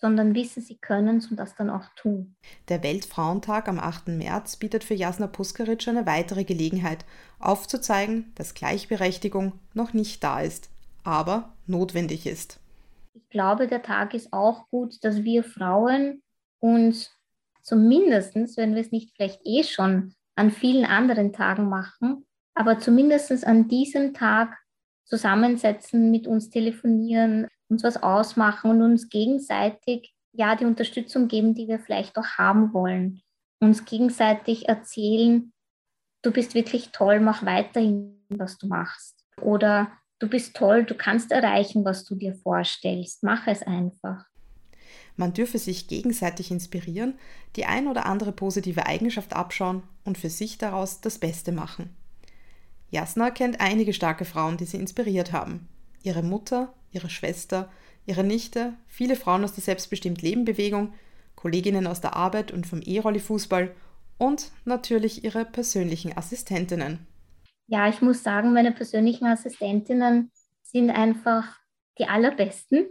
sondern 0.00 0.34
wissen, 0.34 0.62
sie 0.62 0.78
können 0.78 1.18
es 1.18 1.30
und 1.30 1.36
das 1.36 1.54
dann 1.54 1.68
auch 1.68 1.84
tun. 1.94 2.34
Der 2.68 2.82
Weltfrauentag 2.82 3.68
am 3.68 3.78
8. 3.78 4.08
März 4.08 4.56
bietet 4.56 4.82
für 4.82 4.94
Jasna 4.94 5.26
Puskaric 5.26 5.86
eine 5.88 6.06
weitere 6.06 6.44
Gelegenheit, 6.44 7.04
aufzuzeigen, 7.38 8.32
dass 8.34 8.54
Gleichberechtigung 8.54 9.52
noch 9.74 9.92
nicht 9.92 10.24
da 10.24 10.40
ist, 10.40 10.70
aber 11.04 11.52
notwendig 11.66 12.26
ist. 12.26 12.60
Ich 13.12 13.28
glaube, 13.28 13.66
der 13.66 13.82
Tag 13.82 14.14
ist 14.14 14.32
auch 14.32 14.68
gut, 14.70 15.04
dass 15.04 15.22
wir 15.22 15.44
Frauen 15.44 16.22
uns 16.60 17.10
zumindest, 17.62 18.34
wenn 18.56 18.74
wir 18.74 18.80
es 18.80 18.92
nicht 18.92 19.12
vielleicht 19.14 19.40
eh 19.44 19.64
schon 19.64 20.14
an 20.34 20.50
vielen 20.50 20.86
anderen 20.86 21.32
Tagen 21.32 21.68
machen, 21.68 22.24
aber 22.54 22.78
zumindest 22.78 23.46
an 23.46 23.68
diesem 23.68 24.14
Tag 24.14 24.56
zusammensetzen, 25.04 26.10
mit 26.10 26.26
uns 26.26 26.50
telefonieren, 26.50 27.48
uns 27.70 27.84
was 27.84 28.02
ausmachen 28.02 28.70
und 28.70 28.82
uns 28.82 29.08
gegenseitig 29.08 30.14
ja 30.32 30.56
die 30.56 30.64
Unterstützung 30.64 31.28
geben, 31.28 31.54
die 31.54 31.68
wir 31.68 31.78
vielleicht 31.78 32.16
auch 32.18 32.38
haben 32.38 32.72
wollen. 32.72 33.22
Uns 33.60 33.84
gegenseitig 33.84 34.68
erzählen, 34.68 35.52
du 36.22 36.32
bist 36.32 36.54
wirklich 36.54 36.90
toll, 36.90 37.20
mach 37.20 37.44
weiterhin, 37.44 38.24
was 38.28 38.58
du 38.58 38.66
machst. 38.66 39.24
Oder 39.40 39.92
du 40.18 40.28
bist 40.28 40.56
toll, 40.56 40.84
du 40.84 40.94
kannst 40.94 41.32
erreichen, 41.32 41.84
was 41.84 42.04
du 42.04 42.14
dir 42.14 42.34
vorstellst. 42.34 43.22
Mach 43.22 43.46
es 43.46 43.62
einfach. 43.62 44.26
Man 45.16 45.32
dürfe 45.32 45.58
sich 45.58 45.88
gegenseitig 45.88 46.50
inspirieren, 46.50 47.18
die 47.56 47.66
ein 47.66 47.88
oder 47.88 48.06
andere 48.06 48.32
positive 48.32 48.86
Eigenschaft 48.86 49.34
abschauen 49.34 49.82
und 50.04 50.18
für 50.18 50.30
sich 50.30 50.58
daraus 50.58 51.00
das 51.00 51.18
Beste 51.18 51.52
machen. 51.52 51.94
Jasna 52.90 53.30
kennt 53.30 53.60
einige 53.60 53.92
starke 53.92 54.24
Frauen, 54.24 54.56
die 54.56 54.64
sie 54.64 54.78
inspiriert 54.78 55.32
haben. 55.32 55.68
Ihre 56.02 56.22
Mutter, 56.22 56.72
ihre 56.90 57.10
Schwester, 57.10 57.70
ihre 58.06 58.24
Nichte, 58.24 58.74
viele 58.86 59.16
Frauen 59.16 59.44
aus 59.44 59.54
der 59.54 59.62
Selbstbestimmt 59.62 60.22
Leben 60.22 60.44
Bewegung, 60.44 60.92
Kolleginnen 61.34 61.86
aus 61.86 62.00
der 62.00 62.16
Arbeit 62.16 62.52
und 62.52 62.66
vom 62.66 62.82
E-Rolli-Fußball 62.84 63.74
und 64.18 64.50
natürlich 64.64 65.24
ihre 65.24 65.44
persönlichen 65.44 66.16
Assistentinnen. 66.16 67.06
Ja, 67.66 67.88
ich 67.88 68.02
muss 68.02 68.22
sagen, 68.22 68.52
meine 68.52 68.72
persönlichen 68.72 69.26
Assistentinnen 69.26 70.30
sind 70.62 70.90
einfach 70.90 71.58
die 71.98 72.06
allerbesten. 72.06 72.88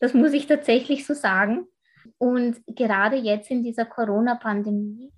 Das 0.00 0.14
muss 0.14 0.32
ich 0.32 0.46
tatsächlich 0.46 1.06
so 1.06 1.14
sagen. 1.14 1.66
Und 2.18 2.60
gerade 2.66 3.16
jetzt 3.16 3.50
in 3.50 3.62
dieser 3.62 3.84
Corona-Pandemie 3.84 5.12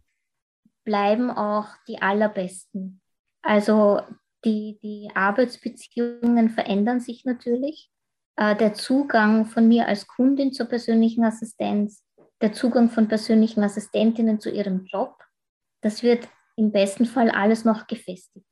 bleiben 0.84 1.30
auch 1.30 1.68
die 1.88 2.00
allerbesten. 2.00 3.00
Also 3.42 4.00
die, 4.44 4.78
die 4.82 5.10
Arbeitsbeziehungen 5.14 6.50
verändern 6.50 7.00
sich 7.00 7.24
natürlich. 7.24 7.90
Äh, 8.36 8.56
der 8.56 8.74
Zugang 8.74 9.46
von 9.46 9.66
mir 9.66 9.86
als 9.86 10.06
Kundin 10.06 10.52
zur 10.52 10.66
persönlichen 10.66 11.24
Assistenz, 11.24 12.04
der 12.40 12.52
Zugang 12.52 12.90
von 12.90 13.08
persönlichen 13.08 13.62
Assistentinnen 13.62 14.40
zu 14.40 14.50
ihrem 14.50 14.84
Job, 14.84 15.16
das 15.82 16.02
wird 16.02 16.28
im 16.56 16.70
besten 16.70 17.06
Fall 17.06 17.30
alles 17.30 17.64
noch 17.64 17.86
gefestigt. 17.86 18.46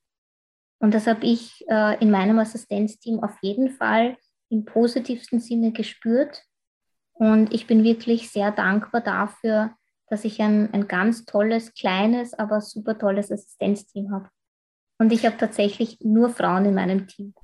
Und 0.78 0.92
das 0.94 1.06
habe 1.06 1.24
ich 1.24 1.64
äh, 1.68 1.98
in 2.02 2.10
meinem 2.10 2.38
Assistenzteam 2.38 3.22
auf 3.22 3.36
jeden 3.42 3.70
Fall 3.70 4.16
im 4.50 4.64
positivsten 4.64 5.40
Sinne 5.40 5.72
gespürt. 5.72 6.42
Und 7.12 7.54
ich 7.54 7.66
bin 7.66 7.84
wirklich 7.84 8.30
sehr 8.30 8.52
dankbar 8.52 9.00
dafür, 9.00 9.74
dass 10.08 10.24
ich 10.24 10.40
ein, 10.40 10.72
ein 10.72 10.88
ganz 10.88 11.24
tolles, 11.24 11.72
kleines, 11.74 12.34
aber 12.34 12.60
super 12.60 12.98
tolles 12.98 13.32
Assistenzteam 13.32 14.12
habe. 14.12 14.28
Und 14.98 15.12
ich 15.12 15.24
habe 15.24 15.36
tatsächlich 15.36 15.98
nur 16.00 16.30
Frauen 16.30 16.66
in 16.66 16.74
meinem 16.74 17.06
Team. 17.06 17.34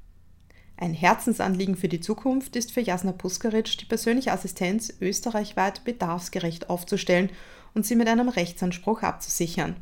Ein 0.81 0.95
Herzensanliegen 0.95 1.77
für 1.77 1.89
die 1.89 2.01
Zukunft 2.01 2.57
ist 2.57 2.73
für 2.73 2.81
Jasna 2.81 3.13
Puskaric, 3.13 3.77
die 3.77 3.85
persönliche 3.85 4.33
Assistenz 4.33 4.91
österreichweit 5.03 5.85
bedarfsgerecht 5.85 6.71
aufzustellen 6.71 7.29
und 7.75 7.85
sie 7.85 7.97
mit 7.97 8.09
einem 8.09 8.31
Rechtsanspruch 8.31 9.03
abzusichern. 9.03 9.77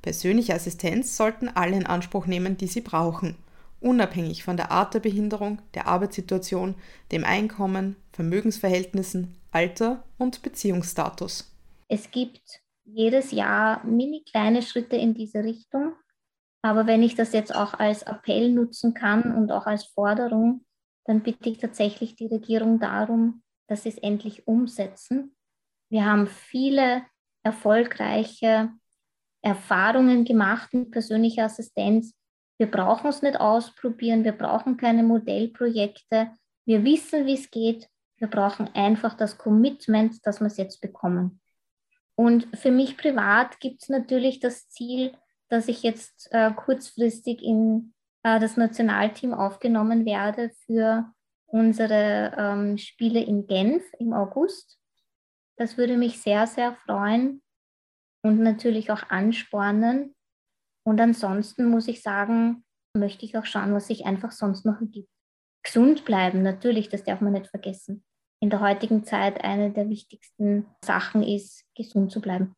Persönliche 0.00 0.54
Assistenz 0.54 1.18
sollten 1.18 1.48
alle 1.48 1.76
in 1.76 1.84
Anspruch 1.84 2.24
nehmen, 2.24 2.56
die 2.56 2.68
sie 2.68 2.80
brauchen, 2.80 3.36
unabhängig 3.80 4.42
von 4.42 4.56
der 4.56 4.70
Art 4.70 4.94
der 4.94 5.00
Behinderung, 5.00 5.60
der 5.74 5.86
Arbeitssituation, 5.86 6.74
dem 7.12 7.24
Einkommen, 7.24 7.96
Vermögensverhältnissen, 8.12 9.36
Alter 9.50 10.04
und 10.16 10.40
Beziehungsstatus. 10.40 11.54
Es 11.88 12.10
gibt 12.10 12.40
jedes 12.86 13.30
Jahr 13.30 13.84
mini 13.84 14.24
kleine 14.30 14.62
Schritte 14.62 14.96
in 14.96 15.12
diese 15.12 15.44
Richtung. 15.44 15.92
Aber 16.62 16.86
wenn 16.86 17.02
ich 17.02 17.14
das 17.14 17.32
jetzt 17.32 17.54
auch 17.54 17.74
als 17.74 18.02
Appell 18.02 18.50
nutzen 18.50 18.94
kann 18.94 19.34
und 19.34 19.50
auch 19.50 19.66
als 19.66 19.84
Forderung, 19.84 20.64
dann 21.04 21.22
bitte 21.22 21.48
ich 21.48 21.58
tatsächlich 21.58 22.16
die 22.16 22.26
Regierung 22.26 22.78
darum, 22.78 23.42
dass 23.66 23.84
sie 23.84 23.88
es 23.88 23.98
endlich 23.98 24.46
umsetzen. 24.46 25.34
Wir 25.88 26.04
haben 26.04 26.26
viele 26.26 27.02
erfolgreiche 27.42 28.70
Erfahrungen 29.42 30.24
gemacht 30.24 30.74
mit 30.74 30.90
persönlicher 30.90 31.44
Assistenz. 31.44 32.14
Wir 32.58 32.70
brauchen 32.70 33.08
es 33.08 33.22
nicht 33.22 33.40
ausprobieren, 33.40 34.24
wir 34.24 34.32
brauchen 34.32 34.76
keine 34.76 35.02
Modellprojekte. 35.02 36.30
Wir 36.66 36.84
wissen, 36.84 37.24
wie 37.26 37.34
es 37.34 37.50
geht. 37.50 37.88
Wir 38.18 38.28
brauchen 38.28 38.68
einfach 38.74 39.14
das 39.14 39.38
Commitment, 39.38 40.24
dass 40.26 40.40
wir 40.40 40.46
es 40.46 40.58
jetzt 40.58 40.82
bekommen. 40.82 41.40
Und 42.16 42.54
für 42.54 42.70
mich 42.70 42.98
privat 42.98 43.60
gibt 43.60 43.82
es 43.82 43.88
natürlich 43.88 44.40
das 44.40 44.68
Ziel, 44.68 45.12
dass 45.50 45.68
ich 45.68 45.82
jetzt 45.82 46.28
äh, 46.32 46.52
kurzfristig 46.52 47.42
in 47.42 47.92
äh, 48.22 48.40
das 48.40 48.56
Nationalteam 48.56 49.34
aufgenommen 49.34 50.06
werde 50.06 50.50
für 50.64 51.12
unsere 51.46 52.32
ähm, 52.38 52.78
Spiele 52.78 53.20
in 53.20 53.46
Genf 53.46 53.84
im 53.98 54.12
August. 54.12 54.78
Das 55.56 55.76
würde 55.76 55.96
mich 55.96 56.22
sehr, 56.22 56.46
sehr 56.46 56.74
freuen 56.74 57.42
und 58.22 58.40
natürlich 58.40 58.90
auch 58.90 59.10
anspornen. 59.10 60.14
Und 60.84 61.00
ansonsten 61.00 61.68
muss 61.68 61.88
ich 61.88 62.02
sagen, 62.02 62.64
möchte 62.96 63.24
ich 63.24 63.36
auch 63.36 63.44
schauen, 63.44 63.74
was 63.74 63.88
sich 63.88 64.06
einfach 64.06 64.32
sonst 64.32 64.64
noch 64.64 64.78
gibt. 64.80 65.10
Gesund 65.62 66.04
bleiben, 66.04 66.42
natürlich, 66.42 66.88
das 66.88 67.04
darf 67.04 67.20
man 67.20 67.32
nicht 67.32 67.48
vergessen. 67.48 68.04
In 68.40 68.48
der 68.48 68.60
heutigen 68.60 69.04
Zeit 69.04 69.44
eine 69.44 69.70
der 69.70 69.90
wichtigsten 69.90 70.66
Sachen 70.82 71.22
ist, 71.22 71.64
gesund 71.74 72.10
zu 72.10 72.20
bleiben. 72.20 72.54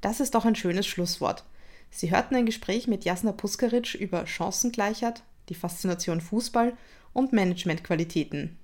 Das 0.00 0.20
ist 0.20 0.34
doch 0.34 0.44
ein 0.44 0.54
schönes 0.54 0.86
Schlusswort. 0.86 1.44
Sie 1.90 2.10
hörten 2.10 2.36
ein 2.36 2.46
Gespräch 2.46 2.86
mit 2.86 3.04
Jasna 3.04 3.32
Puskaric 3.32 3.94
über 3.94 4.26
Chancengleichheit, 4.26 5.22
die 5.48 5.54
Faszination 5.54 6.20
Fußball 6.20 6.76
und 7.12 7.32
Managementqualitäten. 7.32 8.56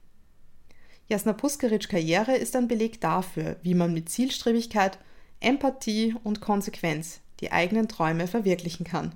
Jasna 1.08 1.32
Puskaric 1.32 1.88
Karriere 1.88 2.36
ist 2.36 2.56
ein 2.56 2.68
Beleg 2.68 3.00
dafür, 3.00 3.56
wie 3.62 3.74
man 3.74 3.92
mit 3.92 4.08
Zielstrebigkeit, 4.08 4.98
Empathie 5.40 6.14
und 6.24 6.40
Konsequenz 6.40 7.20
die 7.40 7.52
eigenen 7.52 7.88
Träume 7.88 8.26
verwirklichen 8.26 8.84
kann. 8.84 9.14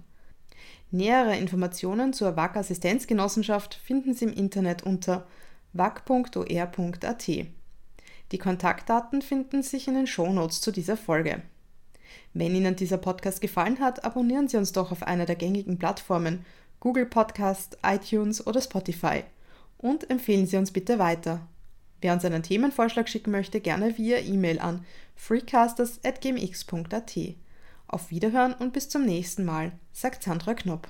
Nähere 0.90 1.36
Informationen 1.36 2.12
zur 2.12 2.36
WAC 2.36 2.56
Assistenzgenossenschaft 2.56 3.74
finden 3.74 4.12
Sie 4.14 4.26
im 4.26 4.32
Internet 4.32 4.82
unter 4.82 5.26
wac.or.at. 5.72 7.28
Die 8.32 8.38
Kontaktdaten 8.38 9.22
finden 9.22 9.62
sich 9.62 9.88
in 9.88 9.94
den 9.94 10.06
Shownotes 10.06 10.60
zu 10.60 10.72
dieser 10.72 10.96
Folge. 10.96 11.42
Wenn 12.34 12.54
Ihnen 12.54 12.76
dieser 12.76 12.98
Podcast 12.98 13.40
gefallen 13.40 13.80
hat, 13.80 14.04
abonnieren 14.04 14.48
Sie 14.48 14.56
uns 14.56 14.72
doch 14.72 14.92
auf 14.92 15.02
einer 15.02 15.26
der 15.26 15.36
gängigen 15.36 15.78
Plattformen 15.78 16.44
Google 16.80 17.06
Podcast, 17.06 17.78
iTunes 17.82 18.46
oder 18.46 18.60
Spotify 18.60 19.24
und 19.78 20.10
empfehlen 20.10 20.46
Sie 20.46 20.56
uns 20.56 20.70
bitte 20.70 20.98
weiter. 20.98 21.46
Wer 22.00 22.14
uns 22.14 22.24
einen 22.24 22.42
Themenvorschlag 22.42 23.08
schicken 23.08 23.30
möchte, 23.30 23.60
gerne 23.60 23.98
via 23.98 24.18
E-Mail 24.18 24.58
an 24.58 24.84
freecasters.gmx.at. 25.16 27.18
Auf 27.88 28.10
Wiederhören 28.10 28.54
und 28.54 28.72
bis 28.72 28.88
zum 28.88 29.04
nächsten 29.04 29.44
Mal, 29.44 29.72
sagt 29.92 30.22
Sandra 30.22 30.54
Knopp. 30.54 30.88